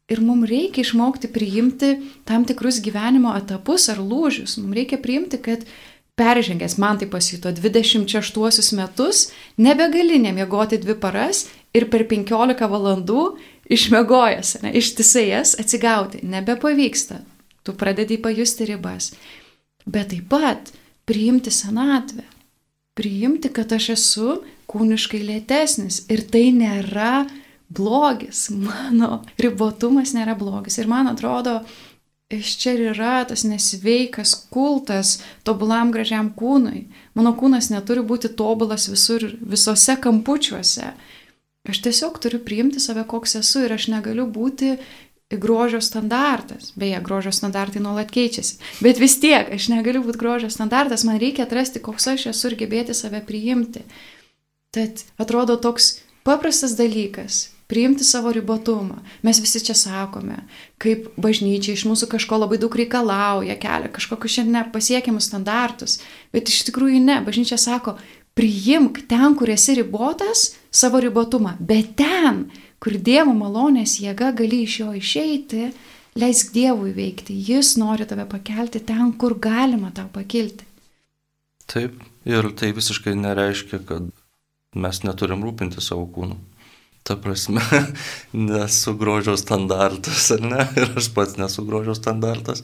Ir 0.09 0.21
mums 0.21 0.49
reikia 0.49 0.83
išmokti 0.83 1.29
priimti 1.33 1.95
tam 2.29 2.43
tikrus 2.45 2.77
gyvenimo 2.85 3.31
etapus 3.37 3.87
ar 3.93 4.01
lūžius. 4.01 4.57
Mums 4.61 4.77
reikia 4.77 4.99
priimti, 5.01 5.39
kad 5.41 5.65
peržengęs, 6.15 6.77
man 6.77 6.97
tai 6.97 7.09
pasito 7.11 7.51
26 7.51 8.73
metus, 8.77 9.31
nebegali 9.57 10.19
nemiegoti 10.19 10.79
dvi 10.79 10.95
paras 10.99 11.45
ir 11.75 11.89
per 11.91 12.05
15 12.07 12.69
valandų 12.71 13.23
išmegojęs, 13.71 14.57
ne, 14.63 14.71
ištisai 14.79 15.27
jas 15.29 15.55
atsigauti, 15.59 16.23
nebepavyksta. 16.23 17.19
Tu 17.65 17.73
pradedi 17.73 18.17
pajusti 18.21 18.67
ribas. 18.69 19.13
Bet 19.85 20.11
taip 20.13 20.29
pat 20.29 20.71
priimti 21.05 21.51
senatvę. 21.51 22.23
Priimti, 22.95 23.49
kad 23.51 23.73
aš 23.75 23.89
esu 23.95 24.37
kūniškai 24.71 25.19
lėtesnis 25.25 26.05
ir 26.13 26.23
tai 26.31 26.47
nėra 26.55 27.25
blogis. 27.73 28.47
Mano 28.53 29.23
ribotumas 29.41 30.13
nėra 30.15 30.37
blogis. 30.37 30.77
Ir 30.79 30.87
man 30.87 31.09
atrodo, 31.11 31.59
iš 32.29 32.57
čia 32.57 32.73
ir 32.73 32.81
yra 32.93 33.23
tas 33.29 33.43
nesveikas 33.45 34.33
kultas 34.49 35.19
tobulam 35.43 35.91
gražiam 35.93 36.31
kūnui. 36.33 36.85
Mano 37.13 37.35
kūnas 37.37 37.69
neturi 37.69 38.01
būti 38.01 38.33
tobulas 38.35 38.89
visur, 38.89 39.27
visose 39.41 39.97
kampučiuose. 40.01 40.93
Aš 41.69 41.81
tiesiog 41.81 42.17
turiu 42.21 42.41
priimti 42.45 42.79
save, 42.81 43.05
koks 43.09 43.39
esu 43.41 43.65
ir 43.65 43.73
aš 43.73 43.87
negaliu 43.93 44.25
būti 44.29 44.75
grožio 45.41 45.81
standartas. 45.81 46.71
Beje, 46.77 46.99
grožio 47.01 47.31
standartai 47.33 47.81
nuolat 47.81 48.11
keičiasi. 48.13 48.59
Bet 48.85 49.01
vis 49.01 49.17
tiek, 49.21 49.49
aš 49.53 49.69
negaliu 49.73 50.03
būti 50.05 50.21
grožio 50.21 50.49
standartas, 50.53 51.05
man 51.05 51.17
reikia 51.21 51.45
atrasti, 51.45 51.81
koks 51.81 52.07
aš 52.13 52.29
esu 52.33 52.51
ir 52.51 52.59
gebėti 52.61 52.93
save 52.93 53.21
priimti. 53.25 53.81
Tad 54.73 55.05
atrodo 55.21 55.57
toks 55.61 55.95
paprastas 56.25 56.77
dalykas 56.77 57.54
priimti 57.67 58.03
savo 58.03 58.31
ribotumą. 58.31 58.99
Mes 59.21 59.39
visi 59.41 59.61
čia 59.65 59.75
sakome, 59.77 60.37
kaip 60.81 61.07
bažnyčia 61.17 61.73
iš 61.73 61.85
mūsų 61.89 62.09
kažko 62.11 62.37
labai 62.43 62.59
daug 62.61 62.75
reikalauja, 62.77 63.57
kelia 63.61 63.89
kažkokius 63.93 64.37
šiandien 64.37 64.69
pasiekiamus 64.73 65.29
standartus, 65.31 65.99
bet 66.35 66.51
iš 66.51 66.65
tikrųjų 66.69 67.01
ne. 67.05 67.17
Bažnyčia 67.25 67.57
sako, 67.61 67.97
priimk 68.37 69.05
ten, 69.09 69.35
kur 69.39 69.49
esi 69.49 69.77
ribotas, 69.79 70.51
savo 70.69 71.01
ribotumą, 71.01 71.55
bet 71.59 71.95
ten, 71.97 72.45
kur 72.79 72.99
Dievo 73.01 73.33
malonės 73.33 73.97
jėga 74.03 74.31
gali 74.37 74.63
iš 74.67 74.79
jo 74.83 74.91
išeiti, 74.93 75.69
leisk 76.21 76.53
Dievui 76.53 76.93
veikti. 76.95 77.33
Jis 77.33 77.75
nori 77.81 78.05
tave 78.05 78.27
pakelti 78.29 78.83
ten, 78.85 79.13
kur 79.17 79.39
galima 79.41 79.89
tau 79.95 80.11
pakilti. 80.13 80.67
Taip, 81.65 81.97
ir 82.29 82.51
tai 82.53 82.75
visiškai 82.77 83.15
nereiškia, 83.17 83.79
kad 83.89 84.11
mes 84.77 84.99
neturim 85.01 85.41
rūpinti 85.41 85.81
savo 85.81 86.05
kūnu 86.13 86.37
ta 87.05 87.15
prasme, 87.21 87.61
nesu 88.49 88.95
grožio 88.97 89.37
standartas, 89.37 90.31
ar 90.33 90.41
ne, 90.41 90.65
ir 90.81 90.97
aš 90.97 91.11
pats 91.13 91.37
nesu 91.37 91.65
grožio 91.67 91.93
standartas, 91.97 92.63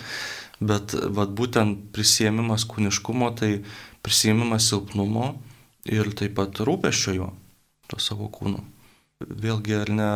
bet 0.60 0.96
vat, 1.14 1.34
būtent 1.38 1.92
prisėmimas 1.94 2.66
kūniškumo, 2.70 3.32
tai 3.38 3.54
prisėmimas 4.02 4.72
silpnumo 4.72 5.36
ir 5.86 6.10
taip 6.18 6.38
pat 6.40 6.62
rūpeščio 6.66 7.18
jo, 7.20 7.32
to 7.90 8.02
savo 8.02 8.30
kūno. 8.34 8.64
Vėlgi, 9.22 9.76
ar 9.78 9.90
ne, 9.94 10.10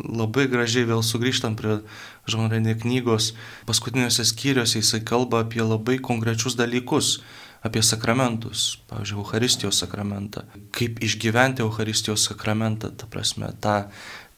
labai 0.00 0.46
gražiai 0.48 0.86
vėl 0.88 1.02
sugrįžtam 1.04 1.58
prie 1.60 1.82
žonrenė 2.30 2.78
knygos, 2.80 3.34
paskutiniuose 3.68 4.24
skyriuose 4.24 4.80
jisai 4.80 5.02
kalba 5.04 5.42
apie 5.44 5.60
labai 5.60 5.98
konkrečius 6.00 6.56
dalykus, 6.56 7.18
apie 7.66 7.82
sakramentus, 7.84 8.78
pavyzdžiui, 8.88 9.18
Euharistijos 9.20 9.82
sakramentą. 9.82 10.46
Kaip 10.72 11.02
išgyventi 11.04 11.64
Euharistijos 11.64 12.24
sakramentą, 12.30 12.90
ta 12.96 13.06
prasme, 13.10 13.52
tą, 13.60 13.90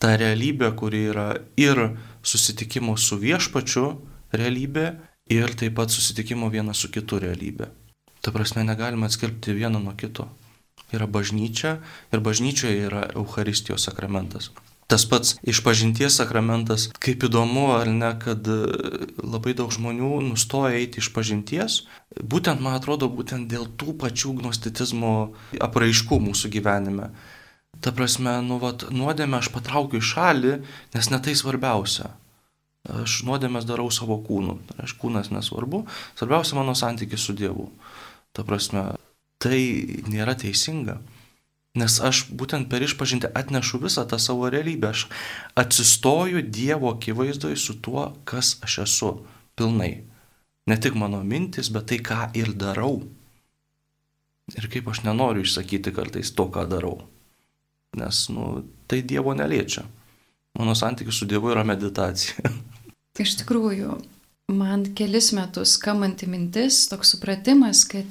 tą 0.02 0.16
realybę, 0.18 0.72
kuri 0.76 1.06
yra 1.12 1.28
ir 1.56 1.92
susitikimo 2.22 2.96
su 2.98 3.20
viešpačiu 3.22 3.86
realybė, 4.32 4.86
ir 5.30 5.54
taip 5.54 5.76
pat 5.78 5.90
susitikimo 5.90 6.50
vienas 6.50 6.82
su 6.82 6.90
kitu 6.92 7.20
realybė. 7.22 7.68
Ta 8.22 8.32
prasme, 8.34 8.64
negalima 8.64 9.06
atskirti 9.06 9.54
vieno 9.56 9.80
nuo 9.82 9.94
kito. 9.98 10.28
Yra 10.92 11.06
bažnyčia 11.06 11.78
ir 12.12 12.20
bažnyčioje 12.20 12.86
yra 12.88 13.06
Euharistijos 13.16 13.88
sakramentas. 13.88 14.50
Tas 14.92 15.06
pats 15.08 15.38
išpažinties 15.48 16.18
sakramentas, 16.20 16.90
kaip 17.00 17.22
įdomu, 17.24 17.70
ar 17.72 17.88
ne, 17.88 18.10
kad 18.20 18.44
e, 18.44 18.56
labai 19.24 19.54
daug 19.56 19.70
žmonių 19.72 20.18
nustoja 20.26 20.74
eiti 20.76 21.00
iš 21.00 21.08
pažinties, 21.14 21.76
būtent, 22.20 22.60
man 22.60 22.76
atrodo, 22.76 23.08
būtent 23.08 23.48
dėl 23.48 23.70
tų 23.80 23.94
pačių 24.02 24.34
gnostitizmo 24.42 25.12
apraiškų 25.64 26.18
mūsų 26.26 26.50
gyvenime. 26.58 27.08
Ta 27.80 27.94
prasme, 27.96 28.34
nu, 28.44 28.58
vat, 28.60 28.84
nuodėmę 28.92 29.40
aš 29.40 29.48
patraukiu 29.54 30.02
į 30.02 30.04
šalį, 30.10 30.52
nes 30.92 31.08
ne 31.08 31.22
tai 31.24 31.38
svarbiausia. 31.40 32.10
Aš 33.00 33.22
nuodėmės 33.24 33.64
darau 33.64 33.88
savo 33.94 34.20
kūnu. 34.20 34.58
Aš 34.76 34.98
kūnas 35.00 35.32
nesvarbu, 35.32 35.86
svarbiausia 36.20 36.60
mano 36.60 36.76
santykis 36.76 37.24
su 37.24 37.32
Dievu. 37.38 37.70
Ta 38.36 38.44
prasme, 38.44 38.90
tai 39.40 39.62
nėra 40.04 40.36
teisinga. 40.36 41.00
Nes 41.78 41.94
aš 42.04 42.26
būtent 42.36 42.68
per 42.68 42.84
išpažinti 42.84 43.30
atnešu 43.32 43.80
visą 43.80 44.04
tą 44.08 44.18
savo 44.20 44.50
realybę. 44.52 44.90
Aš 44.92 45.06
atsistoju 45.56 46.42
Dievo 46.44 46.92
akivaizdoje 46.92 47.56
su 47.56 47.78
tuo, 47.80 48.10
kas 48.28 48.58
aš 48.60 48.78
esu 48.84 49.12
pilnai. 49.56 50.02
Ne 50.68 50.76
tik 50.76 50.94
mano 50.94 51.22
mintis, 51.24 51.72
bet 51.72 51.88
tai, 51.88 51.98
ką 52.04 52.28
ir 52.38 52.52
darau. 52.52 53.00
Ir 54.52 54.68
kaip 54.68 54.90
aš 54.92 55.00
nenoriu 55.06 55.46
išsakyti 55.46 55.94
kartais 55.96 56.34
to, 56.36 56.46
ką 56.52 56.66
darau. 56.68 57.00
Nes, 57.96 58.26
nu, 58.28 58.66
tai 58.86 59.00
Dievo 59.02 59.32
neliečia. 59.36 59.86
Mano 60.58 60.76
santykis 60.76 61.18
su 61.18 61.28
Dievu 61.28 61.54
yra 61.54 61.64
meditacija. 61.64 62.52
Iš 63.24 63.38
tikrųjų, 63.40 63.96
man 64.52 64.84
kelis 64.96 65.32
metus 65.36 65.78
skamanti 65.78 66.28
mintis, 66.28 66.84
toks 66.92 67.14
supratimas, 67.16 67.86
kad 67.88 68.08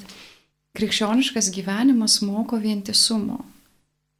krikščioniškas 0.78 1.50
gyvenimas 1.52 2.20
moko 2.24 2.56
vientisumo 2.56 3.42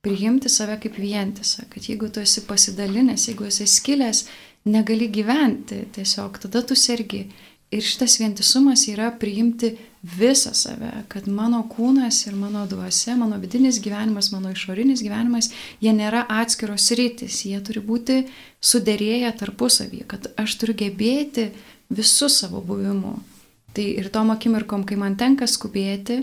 priimti 0.02 0.50
save 0.50 0.80
kaip 0.82 0.98
vientisą, 0.98 1.68
kad 1.70 1.84
jeigu 1.86 2.08
tu 2.10 2.20
esi 2.20 2.42
pasidalinęs, 2.46 3.28
jeigu 3.28 3.46
esi 3.46 3.68
skilęs, 3.70 4.24
negali 4.66 5.06
gyventi, 5.08 5.84
tiesiog 5.94 6.40
tada 6.42 6.62
tu 6.66 6.74
sergi. 6.78 7.28
Ir 7.72 7.80
šitas 7.86 8.18
vientisumas 8.20 8.82
yra 8.90 9.08
priimti 9.16 9.70
visą 10.02 10.50
save, 10.58 10.90
kad 11.08 11.28
mano 11.30 11.62
kūnas 11.70 12.18
ir 12.26 12.34
mano 12.36 12.66
duose, 12.68 13.14
mano 13.16 13.38
vidinis 13.40 13.78
gyvenimas, 13.80 14.32
mano 14.34 14.50
išorinis 14.52 15.00
gyvenimas, 15.06 15.52
jie 15.80 15.94
nėra 15.96 16.26
atskiros 16.42 16.90
rytis, 16.98 17.44
jie 17.46 17.62
turi 17.64 17.80
būti 17.86 18.18
sudėrėję 18.60 19.30
tarpusavyje, 19.38 20.08
kad 20.10 20.28
aš 20.36 20.58
turiu 20.60 20.76
gebėti 20.82 21.52
visų 21.94 22.28
savo 22.28 22.60
buvimu. 22.66 23.20
Tai 23.72 23.84
ir 23.84 24.10
tom 24.12 24.32
akimirkom, 24.34 24.84
kai 24.84 24.98
man 25.00 25.16
tenka 25.16 25.48
skubėti, 25.48 26.20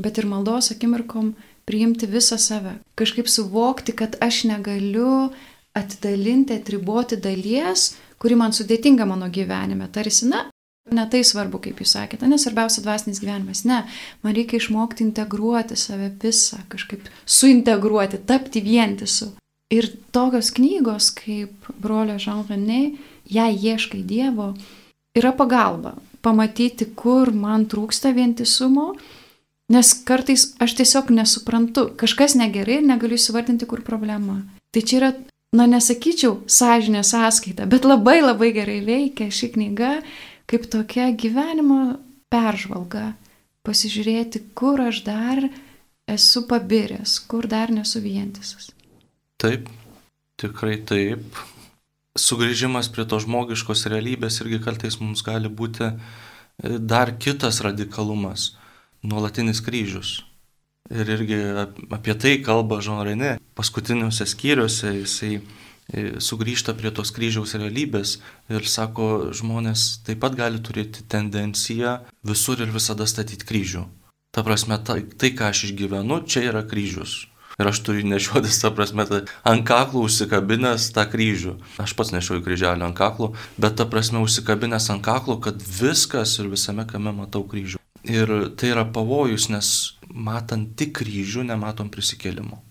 bet 0.00 0.20
ir 0.20 0.28
maldos 0.28 0.70
akimirkom, 0.74 1.32
priimti 1.68 2.08
visą 2.10 2.36
save. 2.40 2.76
Kažkaip 2.98 3.28
suvokti, 3.30 3.94
kad 3.96 4.18
aš 4.20 4.44
negaliu 4.50 5.30
atidalinti, 5.76 6.58
atriboti 6.58 7.16
dalies, 7.20 7.94
kuri 8.20 8.36
man 8.36 8.52
sudėtinga 8.56 9.06
mano 9.08 9.30
gyvenime. 9.32 9.86
Tarsi, 9.92 10.26
na, 10.28 10.48
ne 10.90 11.06
tai 11.12 11.22
svarbu, 11.24 11.60
kaip 11.64 11.80
jūs 11.80 11.94
sakėte, 11.96 12.28
nes 12.28 12.44
svarbiausia 12.44 12.84
dvasinis 12.84 13.22
gyvenimas. 13.22 13.62
Ne, 13.68 13.84
man 14.24 14.36
reikia 14.36 14.60
išmokti 14.60 15.06
integruoti 15.06 15.78
save 15.78 16.10
visą, 16.20 16.60
kažkaip 16.72 17.08
suintegruoti, 17.24 18.20
tapti 18.28 18.64
vientisu. 18.66 19.32
Ir 19.70 19.86
tokios 20.10 20.50
knygos 20.52 21.12
kaip 21.14 21.70
brolio 21.78 22.18
Jean 22.18 22.42
René, 22.48 22.96
jei 23.30 23.54
ieškai 23.54 24.02
Dievo, 24.02 24.50
yra 25.14 25.30
pagalba 25.38 25.94
pamatyti, 26.22 26.90
kur 26.96 27.32
man 27.32 27.66
trūksta 27.70 28.14
vientisumo 28.16 28.92
Nes 29.70 29.92
kartais 30.02 30.48
aš 30.58 30.74
tiesiog 30.80 31.12
nesuprantu, 31.14 31.84
kažkas 31.98 32.34
negerai 32.34 32.80
ir 32.80 32.86
negaliu 32.88 33.14
įsivardinti, 33.14 33.68
kur 33.70 33.84
problema. 33.86 34.40
Tai 34.74 34.82
čia 34.82 34.96
yra, 34.98 35.10
na 35.54 35.68
nesakyčiau, 35.70 36.40
sąžinė 36.50 37.04
sąskaita, 37.06 37.68
bet 37.70 37.86
labai 37.86 38.18
labai 38.18 38.50
gerai 38.56 38.80
veikia 38.86 39.30
ši 39.30 39.52
knyga 39.54 39.92
kaip 40.50 40.66
tokia 40.72 41.12
gyvenimo 41.14 42.00
peržvalga. 42.34 43.12
Pasižiūrėti, 43.62 44.42
kur 44.58 44.80
aš 44.82 45.04
dar 45.06 45.44
esu 46.10 46.42
pabiręs, 46.50 47.20
kur 47.30 47.46
dar 47.46 47.70
nesu 47.70 48.02
vientisas. 48.02 48.72
Taip, 49.38 49.68
tikrai 50.40 50.80
taip. 50.82 51.44
Sugrįžimas 52.18 52.88
prie 52.90 53.04
to 53.06 53.20
žmogiškos 53.22 53.86
realybės 53.92 54.40
irgi 54.42 54.58
kartais 54.64 54.98
mums 54.98 55.22
gali 55.22 55.46
būti 55.46 55.92
dar 56.58 57.12
kitas 57.18 57.60
radikalumas 57.62 58.54
nuolatinis 59.02 59.62
kryžius. 59.62 60.20
Ir 60.90 61.06
irgi 61.06 61.38
apie 61.94 62.16
tai 62.18 62.40
kalba 62.42 62.80
Žonrainė. 62.82 63.36
Paskutiniuose 63.54 64.26
skyriuose 64.26 64.90
jisai 64.96 65.36
e, 65.38 66.18
sugrįžta 66.18 66.74
prie 66.74 66.90
tos 66.90 67.12
kryžiaus 67.14 67.54
realybės 67.54 68.16
ir 68.50 68.66
sako, 68.66 69.30
žmonės 69.36 70.02
taip 70.06 70.18
pat 70.24 70.34
gali 70.34 70.58
turėti 70.58 71.06
tendenciją 71.06 72.00
visur 72.26 72.58
ir 72.64 72.74
visada 72.74 73.06
statyti 73.06 73.46
kryžių. 73.46 73.86
Ta 74.34 74.42
prasme, 74.46 74.78
tai, 74.82 75.04
tai 75.18 75.30
ką 75.34 75.52
aš 75.54 75.68
išgyvenu, 75.70 76.24
čia 76.26 76.48
yra 76.50 76.64
kryžius. 76.66 77.28
Ir 77.58 77.68
aš 77.68 77.82
turiu 77.84 78.06
nešiotis, 78.06 78.60
ta 78.62 78.70
prasme, 78.72 79.04
tai 79.08 79.24
ant 79.48 79.66
kaklų 79.66 80.04
užsikabinęs 80.06 80.90
tą 80.94 81.04
kryžių. 81.10 81.56
Aš 81.82 81.96
pats 81.98 82.14
nešioju 82.14 82.44
kryželį 82.46 82.86
ant 82.86 82.96
kaklų, 82.96 83.32
bet 83.60 83.76
ta 83.80 83.88
prasme 83.90 84.22
užsikabinęs 84.24 84.90
ant 84.94 85.04
kaklų, 85.04 85.40
kad 85.44 85.60
viskas 85.60 86.38
ir 86.38 86.48
visame 86.52 86.86
kame 86.88 87.12
matau 87.16 87.42
kryžių. 87.48 87.82
Ir 88.08 88.32
tai 88.56 88.72
yra 88.72 88.86
pavojus, 88.88 89.50
nes 89.52 89.70
matant 90.08 90.72
tik 90.78 90.94
kryžių, 91.02 91.44
nematom 91.50 91.90
prisikėlimo. 91.92 92.62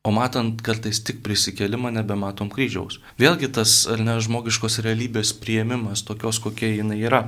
O 0.00 0.10
matant 0.16 0.62
kartais 0.64 1.02
tik 1.04 1.20
prisikėlimą, 1.20 1.92
nebematom 1.92 2.48
kryžiaus. 2.52 2.98
Vėlgi 3.20 3.50
tas, 3.52 3.84
ar 3.84 4.00
ne, 4.00 4.16
žmogiškos 4.24 4.80
realybės 4.86 5.34
prieimimas, 5.36 6.02
tokios 6.08 6.40
kokia 6.40 6.72
jinai 6.72 7.02
yra. 7.04 7.26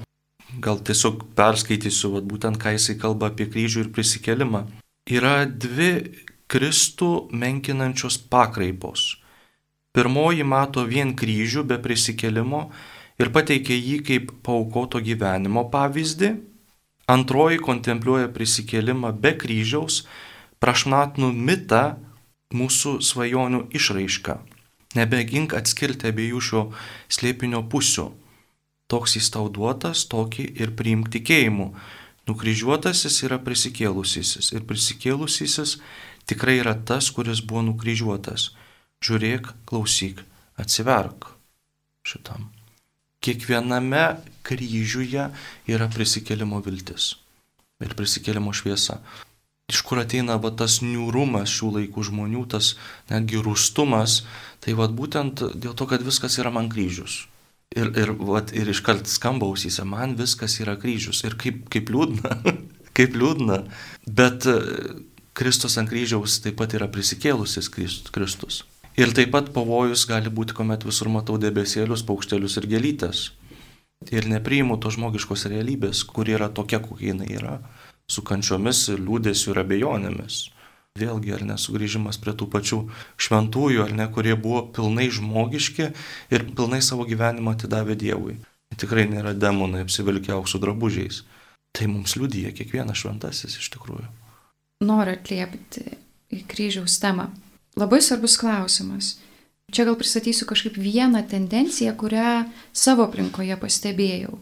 Gal 0.65 0.81
tiesiog 0.81 1.27
perskaitysiu, 1.37 2.15
vat, 2.17 2.25
būtent 2.29 2.57
ką 2.61 2.73
jisai 2.75 2.97
kalba 3.01 3.29
apie 3.29 3.47
kryžių 3.53 3.85
ir 3.85 3.93
prisikėlimą. 3.93 4.65
Yra 5.13 5.45
dvi 5.47 5.93
Kristų 6.53 7.11
menkinančios 7.33 8.21
pakraipos. 8.33 9.17
Pirmoji 9.93 10.45
mato 10.45 10.85
vien 10.89 11.17
kryžių 11.17 11.65
be 11.69 11.81
prisikėlimo 11.81 12.67
ir 13.21 13.33
pateikia 13.33 13.77
jį 13.77 13.99
kaip 14.09 14.33
paukoto 14.45 15.01
gyvenimo 15.05 15.67
pavyzdį 15.73 16.33
Antroji 17.11 17.59
kontempliuoja 17.59 18.29
prisikėlimą 18.31 19.11
be 19.19 19.35
kryžiaus, 19.35 20.05
prašnatnų 20.63 21.33
mitą 21.35 21.83
mūsų 22.55 23.01
svajonių 23.03 23.67
išraišką. 23.75 24.37
Nebegink 24.95 25.57
atskirti 25.57 26.13
abiejų 26.13 26.41
šio 26.49 26.63
slėpinio 27.11 27.65
pusių. 27.73 28.13
Toks 28.87 29.17
jis 29.17 29.33
tau 29.35 29.49
duotas, 29.49 30.05
tokį 30.07 30.47
ir 30.63 30.75
priimk 30.79 31.11
tikėjimu. 31.13 31.73
Nukryžiuotasis 32.29 33.19
yra 33.27 33.41
prisikėlusysis 33.43 34.53
ir 34.55 34.63
prisikėlusysis 34.69 35.81
tikrai 36.31 36.59
yra 36.63 36.75
tas, 36.75 37.11
kuris 37.15 37.45
buvo 37.45 37.65
nukryžiuotas. 37.71 38.51
Žiūrėk, 39.03 39.53
klausyk, 39.67 40.23
atsiverk 40.63 41.33
šitam 42.07 42.51
kiekviename 43.23 44.05
kryžiuje 44.47 45.29
yra 45.71 45.89
prisikėlimo 45.93 46.61
viltis 46.65 47.15
ir 47.83 47.95
prisikėlimo 47.99 48.55
šviesa. 48.55 49.01
Iš 49.71 49.81
kur 49.87 50.03
ateina 50.03 50.37
va, 50.43 50.51
tas 50.55 50.81
niūrumas 50.85 51.51
šių 51.51 51.71
laikų 51.79 52.05
žmonių, 52.11 52.43
tas 52.53 52.75
netgi 53.11 53.41
rūstumas, 53.43 54.21
tai 54.63 54.75
va, 54.79 54.89
būtent 54.91 55.45
dėl 55.55 55.75
to, 55.79 55.87
kad 55.91 56.03
viskas 56.05 56.37
yra 56.43 56.53
man 56.55 56.69
kryžius. 56.71 57.23
Ir, 57.73 57.89
ir, 57.97 58.13
va, 58.19 58.43
ir 58.53 58.69
iškart 58.69 59.09
skamba 59.09 59.49
ausyse, 59.49 59.87
man 59.89 60.15
viskas 60.19 60.59
yra 60.61 60.77
kryžius. 60.79 61.23
Ir 61.25 61.39
kaip, 61.41 61.65
kaip 61.73 61.91
liūdna, 61.95 62.37
kaip 62.99 63.17
liūdna. 63.17 63.63
Bet 64.21 64.47
Kristus 65.33 65.79
ant 65.81 65.89
kryžiaus 65.89 66.41
taip 66.45 66.59
pat 66.61 66.75
yra 66.77 66.91
prisikėlusis 66.93 67.71
Kristus. 67.73 68.63
Ir 69.01 69.15
taip 69.17 69.31
pat 69.33 69.49
pavojus 69.55 70.05
gali 70.09 70.29
būti, 70.29 70.53
kuomet 70.53 70.85
visur 70.85 71.09
matau 71.09 71.39
debesėlius, 71.41 72.05
paukštelius 72.05 72.59
ir 72.61 72.69
gelytės. 72.69 73.31
Ir 74.13 74.29
nepriimu 74.29 74.77
to 74.83 74.91
žmogiškos 74.93 75.47
realybės, 75.49 76.03
kuri 76.05 76.37
yra 76.37 76.51
tokia, 76.53 76.83
kokia 76.85 77.13
jinai 77.15 77.31
yra, 77.33 77.55
su 78.11 78.21
kančiomis, 78.27 78.91
liūdėsiu 78.99 79.55
ir 79.55 79.63
abejonėmis. 79.63 80.43
Vėlgi, 81.01 81.33
ar 81.33 81.47
nesugrįžimas 81.49 82.19
prie 82.21 82.35
tų 82.37 82.51
pačių 82.53 82.83
šventųjų, 83.17 83.87
ar 83.87 83.95
ne, 83.97 84.11
kurie 84.13 84.35
buvo 84.37 84.67
pilnai 84.77 85.09
žmogiški 85.09 85.87
ir 86.35 86.49
pilnai 86.53 86.83
savo 86.85 87.09
gyvenimą 87.09 87.57
atidavė 87.57 87.97
Dievui. 87.97 88.37
Tikrai 88.77 89.07
nėra 89.09 89.33
demonai 89.33 89.87
apsivilkę 89.87 90.35
auksų 90.37 90.61
drabužiais. 90.61 91.23
Tai 91.73 91.89
mums 91.89 92.19
liudyja 92.21 92.53
kiekvienas 92.53 93.01
šventasis 93.01 93.57
iš 93.57 93.73
tikrųjų. 93.73 94.11
Noriu 94.83 95.15
atliepti 95.15 95.85
į 96.33 96.43
kryžiaus 96.51 96.99
temą. 97.03 97.29
Labai 97.79 98.03
svarbus 98.05 98.37
klausimas. 98.41 99.17
Čia 99.73 99.87
gal 99.89 99.97
pristatysiu 99.97 100.45
kažkaip 100.49 100.77
vieną 100.77 101.23
tendenciją, 101.31 101.95
kurią 101.97 102.45
savo 102.77 103.07
aplinkoje 103.07 103.57
pastebėjau. 103.57 104.37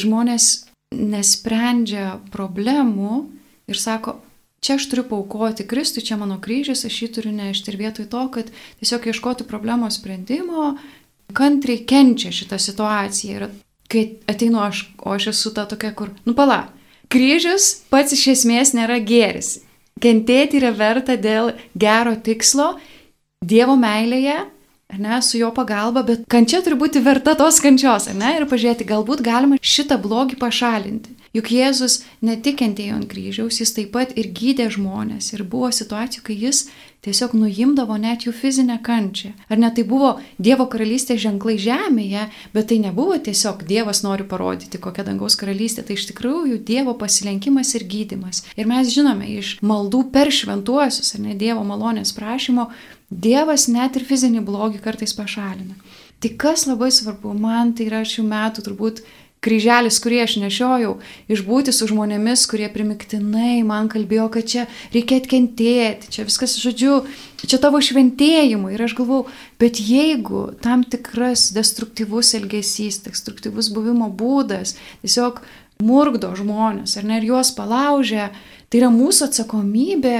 Žmonės 0.00 0.46
nesprendžia 0.96 2.16
problemų 2.32 3.26
ir 3.68 3.78
sako, 3.78 4.16
čia 4.64 4.78
aš 4.78 4.88
turiu 4.88 5.04
paukoti 5.10 5.66
Kristų, 5.68 6.04
čia 6.06 6.16
mano 6.20 6.38
kryžius, 6.40 6.86
aš 6.88 6.96
jį 7.02 7.10
turiu 7.18 7.34
nešti. 7.36 7.72
Ir 7.72 7.80
vietoj 7.82 8.08
to, 8.08 8.24
kad 8.32 8.50
tiesiog 8.80 9.10
ieškoti 9.12 9.46
problemos 9.48 10.00
sprendimo, 10.00 10.74
kantriai 11.36 11.84
kenčia 11.84 12.32
šitą 12.32 12.56
situaciją. 12.56 13.36
Ir 13.36 13.50
kai 13.90 14.04
ateinu 14.30 14.62
aš, 14.64 14.86
o 15.02 15.12
aš 15.12 15.34
esu 15.34 15.52
ta 15.52 15.66
tokia, 15.68 15.92
kur, 15.92 16.14
nu 16.24 16.34
pala, 16.38 16.70
kryžius 17.12 17.82
pats 17.92 18.16
iš 18.16 18.30
esmės 18.38 18.72
nėra 18.76 18.96
gėris. 19.04 19.58
Kentėti 20.00 20.60
yra 20.60 20.72
verta 20.76 21.16
dėl 21.20 21.52
gero 21.76 22.16
tikslo, 22.16 22.74
Dievo 23.40 23.72
meilėje, 23.80 24.36
ne, 25.00 25.20
su 25.24 25.38
jo 25.40 25.48
pagalba, 25.56 26.02
bet 26.04 26.26
kančia 26.28 26.60
turi 26.64 26.76
būti 26.76 27.00
verta 27.00 27.32
tos 27.38 27.60
kančios, 27.64 28.10
ne, 28.12 28.34
ir 28.36 28.44
pažiūrėti, 28.50 28.84
galbūt 28.88 29.22
galima 29.24 29.56
šitą 29.60 29.96
blogį 30.02 30.36
pašalinti. 30.40 31.14
Juk 31.30 31.46
Jėzus 31.54 32.00
ne 32.26 32.34
tik 32.42 32.56
kentėjo 32.58 32.96
ant 32.98 33.06
kryžiaus, 33.06 33.60
jis 33.62 33.70
taip 33.76 33.92
pat 33.94 34.10
ir 34.18 34.32
gydė 34.34 34.66
žmonės. 34.74 35.28
Ir 35.36 35.44
buvo 35.46 35.68
situacijų, 35.70 36.24
kai 36.26 36.34
jis 36.34 36.64
tiesiog 37.06 37.36
nuimdavo 37.38 37.94
net 38.02 38.26
jų 38.26 38.32
fizinę 38.34 38.80
kančią. 38.82 39.30
Ar 39.46 39.60
net 39.62 39.76
tai 39.78 39.84
buvo 39.86 40.16
Dievo 40.42 40.66
karalystės 40.72 41.22
ženklai 41.22 41.54
žemėje, 41.62 42.26
bet 42.50 42.68
tai 42.72 42.80
nebuvo 42.82 43.14
tiesiog 43.14 43.62
Dievas 43.68 44.02
nori 44.02 44.26
parodyti, 44.26 44.82
kokia 44.82 45.06
dangaus 45.06 45.38
karalystė. 45.38 45.86
Tai 45.86 45.94
iš 46.00 46.08
tikrųjų 46.10 46.58
Dievo 46.66 46.96
pasilenkimas 46.98 47.76
ir 47.78 47.86
gydimas. 47.86 48.42
Ir 48.58 48.66
mes 48.66 48.90
žinome 48.90 49.30
iš 49.38 49.54
maldų 49.62 50.08
per 50.10 50.34
šventuosius, 50.34 51.14
ar 51.14 51.24
ne 51.28 51.38
Dievo 51.38 51.62
malonės 51.62 52.10
prašymo, 52.18 52.72
Dievas 53.10 53.70
net 53.70 53.94
ir 53.98 54.06
fizinį 54.06 54.42
blogį 54.46 54.82
kartais 54.82 55.14
pašalina. 55.14 55.78
Tai 56.20 56.34
kas 56.36 56.66
labai 56.68 56.90
svarbu, 56.92 57.32
man 57.38 57.72
tai 57.72 57.86
yra 57.88 58.02
šių 58.04 58.26
metų 58.28 58.66
turbūt 58.66 59.00
kryželis, 59.44 59.98
kurį 60.02 60.20
aš 60.24 60.36
nešiojau, 60.42 60.96
išbūti 61.32 61.72
su 61.72 61.88
žmonėmis, 61.90 62.44
kurie 62.50 62.68
primiktinai 62.72 63.62
man 63.66 63.88
kalbėjo, 63.92 64.28
kad 64.34 64.48
čia 64.52 64.66
reikia 64.94 65.20
atkentėti, 65.22 66.10
čia 66.12 66.26
viskas, 66.28 66.58
žodžiu, 66.60 67.00
čia 67.40 67.60
tavo 67.62 67.80
šventėjimui. 67.84 68.74
Ir 68.76 68.84
aš 68.84 68.96
galvau, 68.98 69.22
bet 69.60 69.80
jeigu 69.80 70.50
tam 70.64 70.84
tikras 70.84 71.48
destruktyvus 71.56 72.34
elgesys, 72.38 73.00
destruktyvus 73.06 73.72
buvimo 73.72 74.10
būdas 74.12 74.76
tiesiog 75.00 75.40
murgdo 75.80 76.34
žmonės, 76.36 76.98
ar 77.00 77.08
ne, 77.08 77.20
ir 77.20 77.30
juos 77.32 77.54
palaužia, 77.56 78.28
tai 78.68 78.82
yra 78.82 78.92
mūsų 78.92 79.30
atsakomybė 79.30 80.16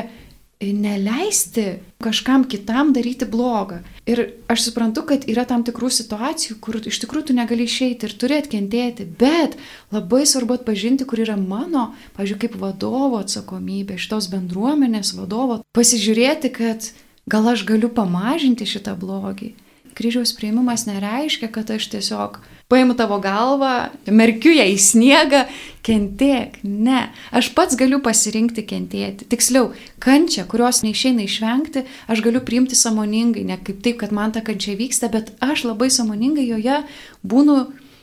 neleisti 0.61 1.81
kažkam 2.01 2.45
kitam 2.45 2.93
daryti 2.93 3.25
blogą. 3.25 3.81
Ir 4.09 4.23
aš 4.49 4.67
suprantu, 4.69 5.05
kad 5.09 5.25
yra 5.29 5.47
tam 5.49 5.65
tikrų 5.65 5.89
situacijų, 5.93 6.59
kur 6.61 6.77
iš 6.85 7.01
tikrųjų 7.01 7.31
tu 7.31 7.37
negali 7.37 7.65
išeiti 7.65 8.09
ir 8.09 8.17
turi 8.21 8.37
atkentėti, 8.41 9.07
bet 9.21 9.57
labai 9.93 10.27
svarbu 10.29 10.59
atpažinti, 10.59 11.09
kur 11.09 11.23
yra 11.25 11.39
mano, 11.41 11.91
pažiūrėjau, 12.19 12.43
kaip 12.45 12.61
vadovo 12.61 13.21
atsakomybė, 13.21 13.97
šitos 14.01 14.29
bendruomenės 14.33 15.15
vadovo, 15.17 15.61
pasižiūrėti, 15.77 16.53
kad 16.57 16.93
gal 17.31 17.53
aš 17.53 17.65
galiu 17.69 17.93
pamažinti 17.93 18.69
šitą 18.69 18.97
blogį. 19.01 19.55
Kryžiaus 19.97 20.33
prieimimas 20.37 20.87
nereiškia, 20.89 21.51
kad 21.53 21.73
aš 21.73 21.89
tiesiog 21.93 22.41
paimu 22.71 22.95
tavo 22.99 23.19
galvą, 23.23 23.91
merkiu 24.07 24.53
ją 24.55 24.65
į 24.71 24.77
sniegą, 24.81 25.43
kentėk. 25.87 26.61
Ne, 26.63 27.09
aš 27.35 27.51
pats 27.57 27.77
galiu 27.79 27.99
pasirinkti 28.05 28.65
kentėti. 28.69 29.27
Tiksliau, 29.31 29.73
kančia, 30.03 30.47
kurios 30.51 30.83
neišeina 30.87 31.27
išvengti, 31.27 31.85
aš 32.11 32.23
galiu 32.25 32.43
priimti 32.47 32.79
samoningai, 32.79 33.45
ne 33.49 33.59
kaip 33.59 33.83
taip, 33.85 33.99
kad 34.05 34.15
man 34.15 34.35
ta 34.37 34.45
kančia 34.47 34.77
vyksta, 34.79 35.11
bet 35.13 35.35
aš 35.43 35.67
labai 35.67 35.91
samoningai 35.91 36.47
joje 36.47 36.83
būnu 37.27 37.59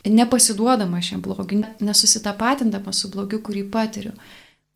nepasiduodama 0.08 1.00
šiam 1.04 1.22
blogiui, 1.24 1.64
nesusitapatindama 1.84 2.92
su 2.92 3.10
blogiu, 3.12 3.40
kurį 3.44 3.66
patiriu. 3.72 4.14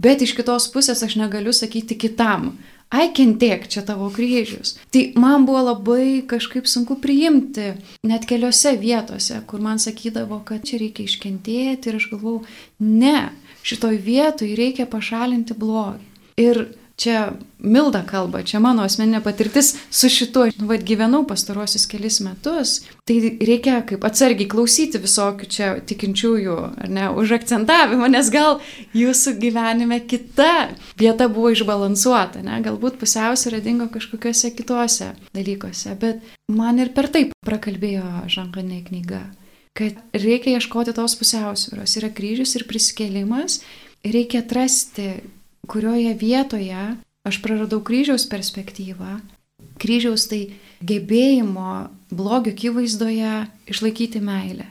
Bet 0.03 0.25
iš 0.25 0.33
kitos 0.35 0.67
pusės 0.73 1.03
aš 1.05 1.19
negaliu 1.21 1.53
sakyti 1.55 1.99
kitam, 2.01 2.57
ai 2.93 3.09
kentėk, 3.17 3.67
čia 3.73 3.83
tavo 3.89 4.11
kryžius. 4.13 4.77
Tai 4.93 5.03
man 5.21 5.47
buvo 5.49 5.65
labai 5.71 6.23
kažkaip 6.29 6.69
sunku 6.71 6.99
priimti, 7.03 7.73
net 8.07 8.27
keliose 8.29 8.75
vietose, 8.81 9.41
kur 9.49 9.65
man 9.65 9.81
sakydavo, 9.83 10.43
kad 10.49 10.67
čia 10.69 10.81
reikia 10.83 11.09
iškentėti 11.09 11.91
ir 11.91 11.99
aš 11.99 12.11
galvau, 12.13 12.37
ne, 12.79 13.31
šitoj 13.67 13.99
vietoj 14.05 14.55
reikia 14.59 14.89
pašalinti 14.91 15.57
blogį. 15.59 16.09
Ir 16.43 16.65
čia 16.97 17.33
Milda 17.63 18.01
kalba, 18.03 18.41
čia 18.43 18.59
mano 18.59 18.83
asmeninė 18.83 19.21
patirtis 19.23 19.73
su 19.87 20.09
šituo, 20.11 20.49
nu, 20.59 20.67
vad 20.71 20.83
gyvenau 20.87 21.23
pastarosius 21.29 21.85
kelis 21.91 22.19
metus, 22.25 22.81
tai 23.07 23.19
reikia 23.39 23.77
kaip 23.87 24.03
atsargiai 24.07 24.49
klausyti 24.51 24.99
visokių 25.03 25.49
čia 25.57 25.69
tikinčiųjų, 25.87 26.57
ar 26.83 26.91
ne, 26.91 27.07
už 27.23 27.37
akcentavimą, 27.39 28.09
nes 28.11 28.31
gal 28.35 28.59
jūsų 28.99 29.37
gyvenime 29.43 30.01
kita 30.11 30.73
vieta 30.99 31.29
buvo 31.31 31.53
išbalansuota, 31.55 32.43
ne, 32.43 32.59
galbūt 32.67 32.99
pusiausvyrą 33.03 33.63
dingo 33.63 33.87
kažkokiuose 33.93 34.51
kituose 34.59 35.13
dalykuose, 35.37 35.95
bet 36.03 36.27
man 36.51 36.83
ir 36.83 36.91
per 36.97 37.13
taip 37.15 37.37
prakalbėjo 37.47 38.27
Žanganė 38.33 38.83
knyga 38.89 39.23
kad 39.73 39.97
reikia 40.13 40.59
ieškoti 40.59 40.93
tos 40.97 41.15
pusiausvyros. 41.17 41.97
Yra 41.97 42.11
kryžius 42.13 42.53
ir 42.59 42.67
prisikėlimas, 42.69 43.63
reikia 44.05 44.43
atrasti 44.43 45.07
kurioje 45.67 46.15
vietoje 46.15 46.97
aš 47.25 47.39
praradau 47.43 47.81
kryžiaus 47.85 48.27
perspektyvą. 48.31 49.21
Kryžiaus 49.79 50.27
tai 50.31 50.43
gebėjimo 50.83 51.89
blogio 52.11 52.53
akivaizdoje 52.53 53.47
išlaikyti 53.71 54.21
meilę. 54.21 54.67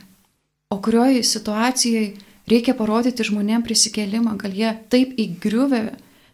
O 0.72 0.78
kurioje 0.80 1.22
situacijoje 1.24 2.12
reikia 2.48 2.74
parodyti 2.76 3.24
žmonėm 3.24 3.64
prisikelimą, 3.64 4.36
gal 4.40 4.54
jie 4.56 4.72
taip 4.92 5.16
įgriuvę 5.20 5.82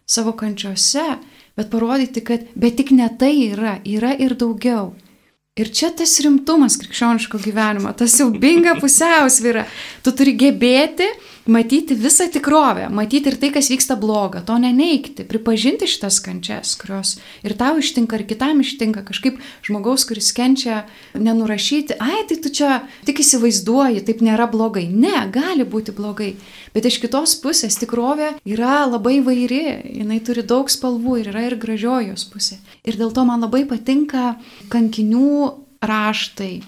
savo 0.09 0.33
kančiose, 0.35 1.19
bet 1.59 1.69
parodyti, 1.71 2.23
kad 2.25 2.47
bet 2.55 2.79
tik 2.79 2.91
ne 2.95 3.09
tai 3.19 3.33
yra, 3.51 3.77
yra 3.85 4.15
ir 4.15 4.35
daugiau. 4.39 4.93
Ir 5.59 5.67
čia 5.75 5.89
tas 5.91 6.13
rimtumas 6.23 6.77
krikščioniško 6.79 7.39
gyvenimo, 7.43 7.91
tas 7.97 8.13
siaubinga 8.15 8.77
pusiausvyra. 8.79 9.65
Tu 10.05 10.13
turi 10.15 10.37
gebėti 10.39 11.09
matyti 11.49 11.95
visą 11.97 12.29
tikrovę, 12.31 12.87
matyti 12.93 13.31
ir 13.31 13.37
tai, 13.41 13.49
kas 13.55 13.69
vyksta 13.71 13.97
bloga, 13.99 14.41
to 14.45 14.57
neneikti, 14.61 15.25
pripažinti 15.27 15.87
šitas 15.89 16.19
kančias, 16.23 16.75
kurios 16.79 17.15
ir 17.45 17.55
tau 17.59 17.79
ištinka, 17.81 18.19
ir 18.19 18.25
kitam 18.29 18.61
ištinka, 18.63 19.03
kažkaip 19.07 19.39
žmogaus, 19.65 20.05
kuris 20.09 20.31
kenčia, 20.37 20.83
nenurašyti, 21.17 21.97
ai, 21.99 22.23
tai 22.29 22.39
tu 22.43 22.53
čia 22.53 22.81
tik 23.07 23.23
įsivaizduoji, 23.23 24.05
taip 24.07 24.23
nėra 24.25 24.49
blogai. 24.51 24.87
Ne, 24.89 25.25
gali 25.33 25.65
būti 25.67 25.95
blogai. 25.95 26.33
Bet 26.75 26.85
iš 26.85 26.99
kitos 27.03 27.35
pusės 27.41 27.79
tikrovė 27.81 28.35
yra 28.47 28.85
labai 28.85 29.19
vairi, 29.25 29.63
jinai 29.99 30.21
turi 30.25 30.45
daug 30.45 30.69
spalvų 30.69 31.21
ir 31.21 31.31
yra 31.33 31.47
ir 31.49 31.57
gražiojos 31.59 32.27
pusė. 32.29 32.59
Ir 32.85 32.99
dėl 32.99 33.13
to 33.15 33.25
man 33.27 33.41
labai 33.45 33.65
patinka 33.69 34.35
kankinių 34.69 35.55
raštai, 35.81 36.59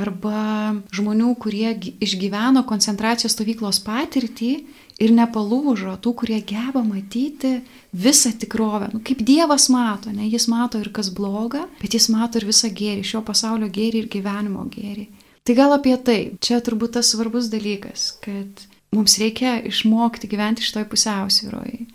arba 0.00 0.74
žmonių, 0.96 1.34
kurie 1.40 1.72
išgyveno 2.02 2.64
koncentracijos 2.68 3.36
stovyklos 3.36 3.80
patirtį 3.84 4.52
ir 5.00 5.14
nepalūžo, 5.16 5.94
tų, 6.02 6.12
kurie 6.22 6.40
geba 6.44 6.82
matyti 6.84 7.60
visą 7.92 8.32
tikrovę. 8.36 8.90
Nu, 8.94 9.00
kaip 9.04 9.22
Dievas 9.26 9.68
mato, 9.72 10.12
ne, 10.12 10.28
jis 10.28 10.48
mato 10.52 10.80
ir 10.80 10.90
kas 10.94 11.12
bloga, 11.14 11.64
bet 11.80 11.96
jis 11.96 12.10
mato 12.12 12.40
ir 12.40 12.48
visą 12.48 12.68
gėrį, 12.68 13.06
šio 13.06 13.22
pasaulio 13.26 13.70
gėrį 13.72 14.04
ir 14.04 14.10
gyvenimo 14.12 14.66
gėrį. 14.72 15.08
Tai 15.46 15.56
gal 15.56 15.72
apie 15.74 15.96
tai, 16.04 16.18
čia 16.44 16.60
turbūt 16.64 16.98
tas 16.98 17.12
svarbus 17.14 17.48
dalykas, 17.52 18.10
kad 18.24 18.66
mums 18.94 19.16
reikia 19.22 19.56
išmokti 19.70 20.28
gyventi 20.30 20.66
šitoj 20.66 20.84
pusiausvyroje. 20.92 21.86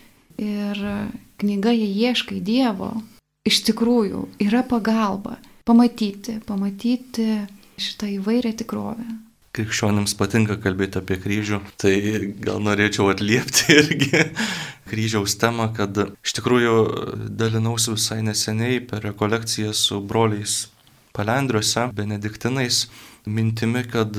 Ir 0.42 0.82
knyga 1.40 1.72
Jie 1.76 1.88
ieškai 2.10 2.42
Dievo 2.44 2.90
iš 3.48 3.62
tikrųjų 3.70 4.26
yra 4.44 4.64
pagalba 4.68 5.38
pamatyti, 5.68 6.40
pamatyti 6.46 7.46
šitą 7.82 8.10
įvairią 8.20 8.54
tikrovę. 8.62 9.06
Krikščionims 9.56 10.18
patinka 10.20 10.58
kalbėti 10.60 11.00
apie 11.00 11.16
kryžių, 11.22 11.62
tai 11.80 11.96
gal 12.44 12.60
norėčiau 12.64 13.08
atliepti 13.14 13.72
irgi 13.80 14.24
kryžiaus 14.90 15.38
temą, 15.40 15.70
kad 15.76 15.96
iš 15.96 16.36
tikrųjų 16.38 16.76
dalinausi 17.32 17.94
visai 17.96 18.20
neseniai 18.26 18.82
per 18.84 19.06
rekolekciją 19.08 19.72
su 19.74 20.02
broliais 20.04 20.66
palendriuose, 21.16 21.88
benediktinais, 21.96 22.86
mintimi, 23.26 23.86
kad 23.88 24.12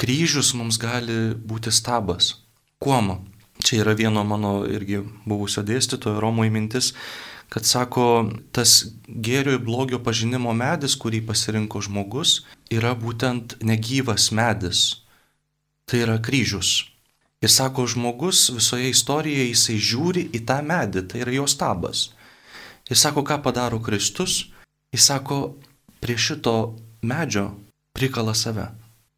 kryžius 0.00 0.54
mums 0.56 0.80
gali 0.80 1.34
būti 1.36 1.72
stabas. 1.74 2.38
Kuom? 2.80 3.12
Čia 3.64 3.84
yra 3.84 3.94
vieno 3.96 4.24
mano 4.26 4.64
irgi 4.66 4.98
buvusio 5.28 5.62
dėstytojo 5.64 6.18
Romoje 6.20 6.50
mintis, 6.52 6.90
kad 7.54 7.62
sako, 7.62 8.32
tas 8.50 8.80
gėrio 9.06 9.52
ir 9.54 9.60
blogio 9.62 10.00
pažinimo 10.02 10.50
medis, 10.58 10.96
kurį 10.98 11.20
pasirinko 11.28 11.84
žmogus, 11.86 12.40
yra 12.74 12.96
būtent 12.98 13.60
negyvas 13.62 14.32
medis. 14.34 14.80
Tai 15.86 16.00
yra 16.02 16.16
kryžius. 16.18 16.72
Ir 17.44 17.52
sako, 17.52 17.84
žmogus 17.86 18.48
visoje 18.56 18.88
istorijoje 18.90 19.52
jisai 19.52 19.76
žiūri 19.78 20.24
į 20.34 20.40
tą 20.48 20.58
medį, 20.66 21.04
tai 21.12 21.22
yra 21.22 21.36
jo 21.36 21.46
stabas. 21.46 22.08
Ir 22.90 22.98
sako, 22.98 23.22
ką 23.22 23.38
padaro 23.44 23.78
Kristus, 23.84 24.48
jis 24.90 25.06
sako, 25.06 25.54
prie 26.02 26.18
šito 26.18 26.56
medžio 27.06 27.52
prikala 27.94 28.34
save. 28.34 28.66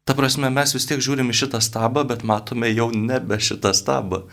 Ta 0.05 0.13
prasme, 0.13 0.51
mes 0.53 0.77
vis 0.77 0.85
tiek 0.85 1.01
žiūrim 1.01 1.33
į 1.33 1.39
šitą 1.41 1.63
stabą, 1.63 2.05
bet 2.05 2.21
matome 2.21 2.69
jau 2.69 2.91
nebe 2.93 3.41
šitą 3.41 3.73
stabą. 3.73 4.27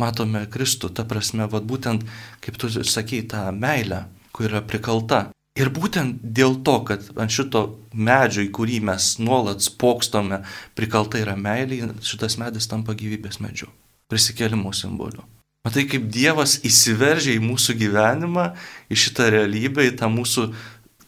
Matome 0.00 0.46
Kristų, 0.50 0.92
ta 0.96 1.04
prasme, 1.08 1.48
vad 1.50 1.66
būtent, 1.68 2.06
kaip 2.44 2.58
tu 2.60 2.70
sakei, 2.70 3.22
tą 3.28 3.50
meilę, 3.52 4.06
kuri 4.32 4.50
yra 4.50 4.62
prikalta. 4.64 5.26
Ir 5.58 5.68
būtent 5.68 6.22
dėl 6.24 6.62
to, 6.64 6.78
kad 6.88 7.04
ant 7.20 7.32
šito 7.32 7.66
medžio, 7.92 8.46
į 8.46 8.52
kurį 8.56 8.78
mes 8.88 9.18
nuolat 9.20 9.60
spokstome, 9.60 10.40
prikalta 10.78 11.20
yra 11.20 11.36
meilė, 11.36 11.90
šitas 12.00 12.38
medis 12.40 12.70
tampa 12.70 12.96
gyvybės 12.96 13.42
medžiu, 13.44 13.68
prisikėlimo 14.08 14.72
simboliu. 14.72 15.26
Matai, 15.62 15.84
kaip 15.86 16.08
Dievas 16.10 16.56
įsiveržia 16.66 17.36
į 17.36 17.42
mūsų 17.44 17.76
gyvenimą, 17.78 18.48
į 18.90 18.96
šitą 18.98 19.28
realybę, 19.30 19.84
į 19.86 19.92
tą 20.00 20.08
mūsų 20.10 20.48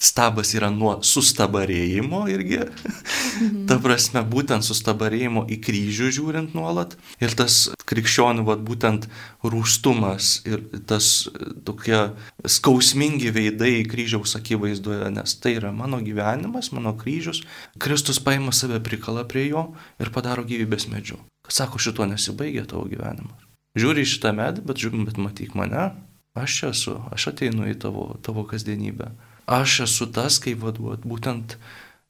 stabas 0.04 0.52
yra 0.56 0.68
nuo 0.72 0.98
sustabarėjimo 1.04 2.24
irgi. 2.32 2.60
Mhm. 2.64 3.64
Ta 3.70 3.78
prasme, 3.82 4.22
būtent 4.28 4.66
sustabarėjimo 4.66 5.46
į 5.50 5.58
kryžių 5.64 6.10
žiūrint 6.18 6.54
nuolat. 6.56 6.94
Ir 7.24 7.34
tas 7.36 7.70
krikščionių, 7.88 8.44
vad 8.46 8.62
būtent 8.66 9.08
rūstumas 9.42 10.36
ir 10.48 10.62
tas 10.88 11.28
tokie 11.66 11.98
skausmingi 12.44 13.32
veidai 13.34 13.82
kryžiaus 13.88 14.36
akivaizdoje, 14.38 15.10
nes 15.16 15.36
tai 15.40 15.56
yra 15.58 15.72
mano 15.74 16.00
gyvenimas, 16.04 16.70
mano 16.76 16.94
kryžius. 17.00 17.42
Kristus 17.80 18.20
paima 18.22 18.52
save 18.52 18.80
prikala 18.84 19.26
prie 19.28 19.48
jo 19.48 19.70
ir 20.00 20.12
padaro 20.14 20.44
gyvybės 20.46 20.88
medžiu. 20.92 21.20
Sako, 21.48 21.80
šito 21.82 22.06
nesibaigia 22.08 22.64
tavo 22.68 22.86
gyvenimas. 22.88 23.40
Žiūri 23.74 24.04
į 24.04 24.08
šitą 24.14 24.30
medį, 24.36 24.62
bet 24.68 24.78
žiūrim, 24.80 25.02
bet 25.08 25.18
matyk 25.18 25.56
mane, 25.58 25.90
aš 26.38 26.58
čia 26.60 26.68
esu, 26.70 26.94
aš 27.12 27.32
ateinu 27.32 27.66
į 27.66 27.74
tavo, 27.82 28.12
tavo 28.22 28.44
kasdienybę 28.46 29.10
aš 29.46 29.80
esu 29.86 30.08
tas, 30.12 30.38
kaip 30.42 30.62
vad, 30.64 30.78
vad, 30.78 31.04
būtent 31.04 31.56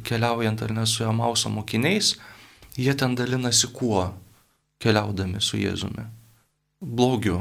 keliaujant 0.05 0.63
ar 0.63 0.73
ne 0.75 0.87
su 0.87 1.05
Emauso 1.05 1.51
mokiniais, 1.51 2.15
jie 2.77 2.95
ten 2.95 3.15
dalinasi 3.15 3.71
kuo 3.75 4.13
keliaudami 4.83 5.41
su 5.41 5.59
Jėzumi. 5.59 6.05
Blogiu, 6.85 7.41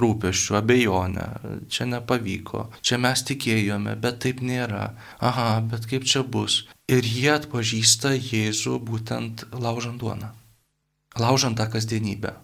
rūpeščiu, 0.00 0.56
abejonę, 0.60 1.26
čia 1.68 1.86
nepavyko, 1.90 2.68
čia 2.80 2.98
mes 3.02 3.24
tikėjome, 3.26 3.96
bet 4.00 4.22
taip 4.24 4.40
nėra, 4.40 4.94
aha, 5.20 5.60
bet 5.66 5.88
kaip 5.90 6.06
čia 6.08 6.22
bus. 6.24 6.64
Ir 6.90 7.04
jie 7.06 7.34
atpažįsta 7.34 8.14
Jėzų 8.16 8.78
būtent 8.86 9.44
laužant 9.52 10.00
duoną, 10.00 10.32
laužant 11.20 11.58
tą 11.58 11.68
kasdienybę. 11.70 12.34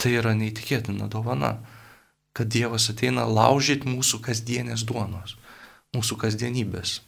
Tai 0.00 0.14
yra 0.16 0.32
neįtikėtina 0.36 1.10
dovana, 1.12 1.58
kad 2.32 2.48
Dievas 2.48 2.86
ateina 2.92 3.26
laužyti 3.26 3.90
mūsų 3.90 4.22
kasdienės 4.24 4.86
duonos 4.88 5.36
mūsų 5.96 6.18
kasdienybės. 6.20 7.00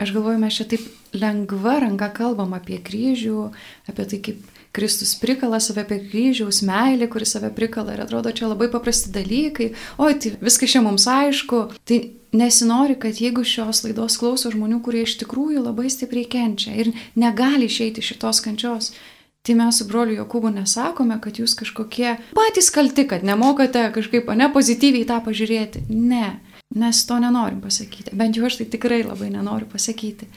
Aš 0.00 0.14
galvoju, 0.16 0.40
mes 0.40 0.56
čia 0.56 0.64
taip 0.64 0.86
lengva 1.12 1.76
ranka 1.82 2.08
kalbam 2.16 2.54
apie 2.56 2.78
kryžių, 2.80 3.50
apie 3.90 4.06
tai, 4.08 4.20
kaip 4.24 4.46
Kristus 4.72 5.12
prikala 5.20 5.58
save 5.60 5.82
apie 5.84 5.98
kryžiaus 6.06 6.62
meilį, 6.64 7.10
kuris 7.12 7.34
save 7.34 7.50
prikala 7.52 7.96
ir 7.96 8.04
atrodo 8.06 8.32
čia 8.32 8.48
labai 8.48 8.70
paprasti 8.72 9.12
dalykai, 9.12 9.72
oi, 10.00 10.14
tai 10.16 10.32
viskas 10.40 10.72
čia 10.72 10.80
mums 10.84 11.04
aišku. 11.10 11.60
Tai 11.84 12.00
nesinori, 12.32 12.96
kad 13.02 13.20
jeigu 13.20 13.44
šios 13.44 13.82
laidos 13.84 14.16
klauso 14.20 14.52
žmonių, 14.54 14.80
kurie 14.86 15.04
iš 15.04 15.18
tikrųjų 15.24 15.66
labai 15.66 15.90
stipriai 15.92 16.28
kenčia 16.30 16.76
ir 16.80 16.94
negali 17.18 17.68
išeiti 17.68 18.04
šitos 18.04 18.44
kančios, 18.46 18.94
Tai 19.40 19.54
mes 19.56 19.78
su 19.80 19.86
broliu 19.88 20.18
Jokūbu 20.18 20.50
nesakome, 20.52 21.16
kad 21.24 21.38
jūs 21.40 21.54
kažkokie 21.56 22.10
patys 22.36 22.66
kalti, 22.74 23.06
kad 23.08 23.22
nemokate 23.24 23.86
kažkaip 23.94 24.28
ne 24.36 24.50
pozityviai 24.52 25.06
tą 25.08 25.16
pažiūrėti. 25.24 25.86
Ne. 25.88 26.26
Mes 26.74 27.02
to 27.06 27.18
nenorim 27.18 27.58
pasakyti. 27.60 28.14
Bent 28.14 28.38
jau 28.38 28.46
aš 28.46 28.60
tai 28.60 28.68
tikrai 28.70 29.02
labai 29.02 29.30
nenoriu 29.32 29.66
pasakyti. 29.70 30.28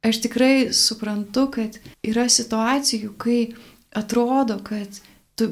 Aš 0.00 0.22
tikrai 0.24 0.70
suprantu, 0.72 1.50
kad 1.52 1.76
yra 2.06 2.24
situacijų, 2.32 3.12
kai 3.20 3.40
atrodo, 3.92 4.56
kad 4.64 4.96
tu 5.36 5.50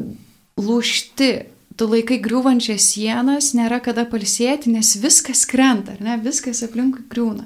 lūšti, 0.56 1.30
tu 1.76 1.88
laikai 1.90 2.16
griūvančias 2.24 2.88
sienas, 2.94 3.52
nėra 3.54 3.82
kada 3.84 4.06
palsėti, 4.08 4.72
nes 4.72 4.94
viskas 5.02 5.44
krenta, 5.48 5.98
ar 5.98 6.04
ne, 6.04 6.16
viskas 6.24 6.64
aplinkui 6.64 7.04
griūna. 7.12 7.44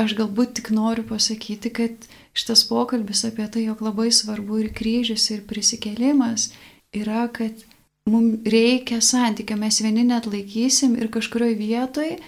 Aš 0.00 0.14
galbūt 0.18 0.58
tik 0.58 0.70
noriu 0.76 1.04
pasakyti, 1.08 1.72
kad 1.72 2.06
šitas 2.36 2.66
pokalbis 2.68 3.24
apie 3.28 3.48
tai, 3.48 3.66
jog 3.66 3.80
labai 3.84 4.10
svarbu 4.12 4.62
ir 4.62 4.70
kryžius, 4.76 5.30
ir 5.32 5.42
prisikėlimas, 5.48 6.50
yra, 6.96 7.26
kad 7.32 7.64
mums 8.10 8.38
reikia 8.48 9.00
santykio, 9.00 9.56
mes 9.56 9.80
vieni 9.82 10.04
net 10.06 10.26
laikysim 10.26 10.96
ir 10.98 11.10
kažkurioje 11.12 11.54
vietoje 11.58 12.18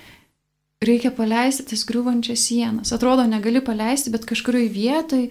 reikia 0.85 1.11
paleisti 1.15 1.65
tas 1.67 1.83
griūvančias 1.89 2.47
sienas. 2.49 2.93
Atrodo, 2.93 3.25
negali 3.27 3.63
paleisti, 3.65 4.13
bet 4.15 4.27
kažkurioje 4.29 4.69
vietoje 4.71 5.31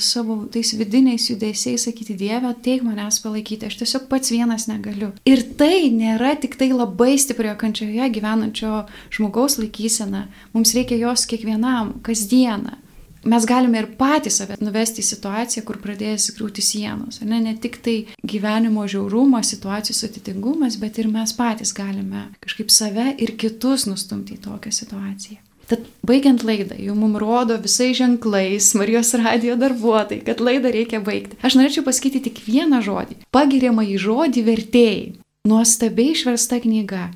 savo 0.00 0.40
tais 0.50 0.72
vidiniais 0.74 1.28
judesiais 1.30 1.84
sakyti 1.86 2.16
Dievę, 2.18 2.50
teik 2.64 2.82
manęs 2.82 3.20
palaikyti, 3.22 3.68
aš 3.68 3.76
tiesiog 3.78 4.08
pats 4.10 4.32
vienas 4.34 4.66
negaliu. 4.66 5.12
Ir 5.28 5.44
tai 5.58 5.92
nėra 5.94 6.32
tik 6.42 6.56
tai 6.58 6.72
labai 6.74 7.14
stiprioje 7.20 7.54
kančioje 7.60 8.08
gyvenančio 8.16 8.88
žmogaus 9.14 9.60
laikysena, 9.60 10.26
mums 10.56 10.74
reikia 10.74 10.98
jos 10.98 11.28
kiekvienam, 11.30 12.00
kasdieną 12.02 12.80
mes 13.24 13.46
galime 13.48 13.80
ir 13.82 13.88
patys 13.98 14.40
save 14.40 14.58
nuvesti 14.60 15.02
į 15.02 15.08
situaciją, 15.08 15.64
kur 15.66 15.80
pradės 15.82 16.30
griūti 16.36 16.64
sienos. 16.64 17.20
Ne, 17.24 17.40
ne 17.44 17.54
tik 17.60 17.80
tai 17.84 17.96
gyvenimo 18.26 18.86
žiaurumas, 18.90 19.52
situacijos 19.54 20.04
atitingumas, 20.08 20.78
bet 20.82 21.00
ir 21.00 21.10
mes 21.12 21.34
patys 21.36 21.74
galime 21.76 22.28
kažkaip 22.44 22.70
save 22.72 23.14
ir 23.18 23.34
kitus 23.40 23.88
nustumti 23.90 24.38
į 24.38 24.44
tokią 24.46 24.72
situaciją. 24.82 25.40
Tad 25.64 25.86
baigiant 26.04 26.42
laidą, 26.44 26.76
jau 26.76 26.92
mums 26.98 27.16
rodo 27.22 27.56
visai 27.60 27.94
ženklais 27.96 28.74
Marijos 28.76 29.14
radio 29.16 29.56
darbuotojai, 29.56 30.20
kad 30.26 30.42
laidą 30.44 30.72
reikia 30.74 31.00
baigti. 31.00 31.38
Aš 31.40 31.56
norėčiau 31.56 31.86
pasakyti 31.86 32.26
tik 32.26 32.42
vieną 32.44 32.82
žodį. 32.84 33.22
Pagiriamą 33.32 33.86
į 33.94 33.96
žodį 34.04 34.44
vertėjai. 34.44 35.04
Nuostabiai 35.48 36.12
išversta 36.12 36.60
knyga. 36.60 37.08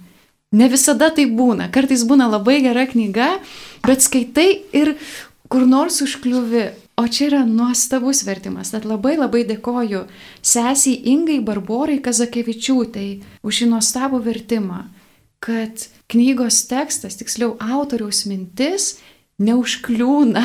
Ne 0.57 0.69
visada 0.73 1.11
tai 1.13 1.27
būna. 1.29 1.69
Kartais 1.73 2.07
būna 2.09 2.25
labai 2.33 2.63
gera 2.65 2.87
knyga, 2.89 3.35
bet 3.85 4.05
skaitai 4.05 4.49
ir 4.73 4.95
kur 5.49 5.67
nors 5.67 6.03
užkliuvi. 6.05 6.69
O 6.99 7.07
čia 7.07 7.29
yra 7.29 7.45
nuostabus 7.47 8.25
vertimas. 8.27 8.73
Tad 8.75 8.87
labai 8.89 9.15
labai 9.19 9.45
dėkoju 9.47 10.07
sesiai 10.43 10.97
Ingai 11.13 11.39
Barborai 11.47 12.01
Kazakevičiūtai 12.03 13.11
už 13.47 13.61
šį 13.61 13.69
nuostabų 13.71 14.19
vertimą, 14.25 14.81
kad 15.39 15.87
knygos 16.11 16.65
tekstas, 16.67 17.21
tiksliau 17.21 17.55
autoriaus 17.63 18.25
mintis, 18.27 18.97
neužkliūna, 19.39 20.43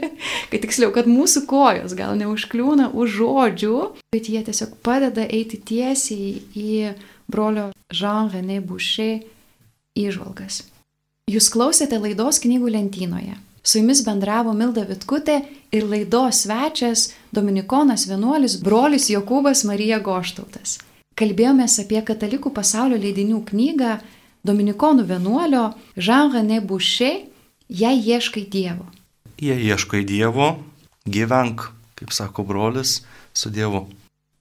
kad 0.50 0.58
tiksliau, 0.64 0.90
kad 0.94 1.06
mūsų 1.06 1.44
kojos 1.46 1.94
gal 1.94 2.18
neužkliūna 2.18 2.90
už 2.98 3.16
žodžių, 3.20 3.76
bet 4.10 4.26
jie 4.26 4.42
tiesiog 4.42 4.74
padeda 4.82 5.22
eiti 5.30 5.62
tiesiai 5.62 6.42
į 6.58 6.96
brolio 7.30 7.70
Jean-René 7.94 8.58
Boucher 8.58 9.22
įžvalgas. 9.94 10.64
Jūs 11.30 11.46
klausėte 11.54 12.02
laidos 12.02 12.42
knygų 12.42 12.74
lentynoje. 12.74 13.38
Su 13.62 13.78
jumis 13.78 14.00
bendravo 14.02 14.52
Milda 14.58 14.82
Vitkutė 14.88 15.36
ir 15.70 15.84
laidos 15.86 16.42
svečias 16.42 17.12
Dominikonas 17.30 18.08
vienuolis 18.10 18.56
brolis 18.58 19.06
Jokūbas 19.12 19.62
Marija 19.68 20.00
Goštautas. 20.02 20.80
Kalbėjomės 21.14 21.78
apie 21.84 22.00
katalikų 22.02 22.50
pasaulio 22.56 22.98
leidinių 22.98 23.38
knygą 23.46 23.92
Dominikonų 24.42 25.06
vienuolio 25.06 25.68
Jean-René 25.94 26.58
Boucher 26.66 27.20
Jei 27.70 28.02
ieškai 28.02 28.48
Dievo. 28.50 28.88
Jei 29.38 29.62
ieškai 29.70 30.02
Dievo, 30.04 30.56
gyvenk, 31.06 31.68
kaip 31.94 32.10
sako 32.12 32.42
brolis, 32.44 32.98
su 33.32 33.48
Dievu. 33.54 33.86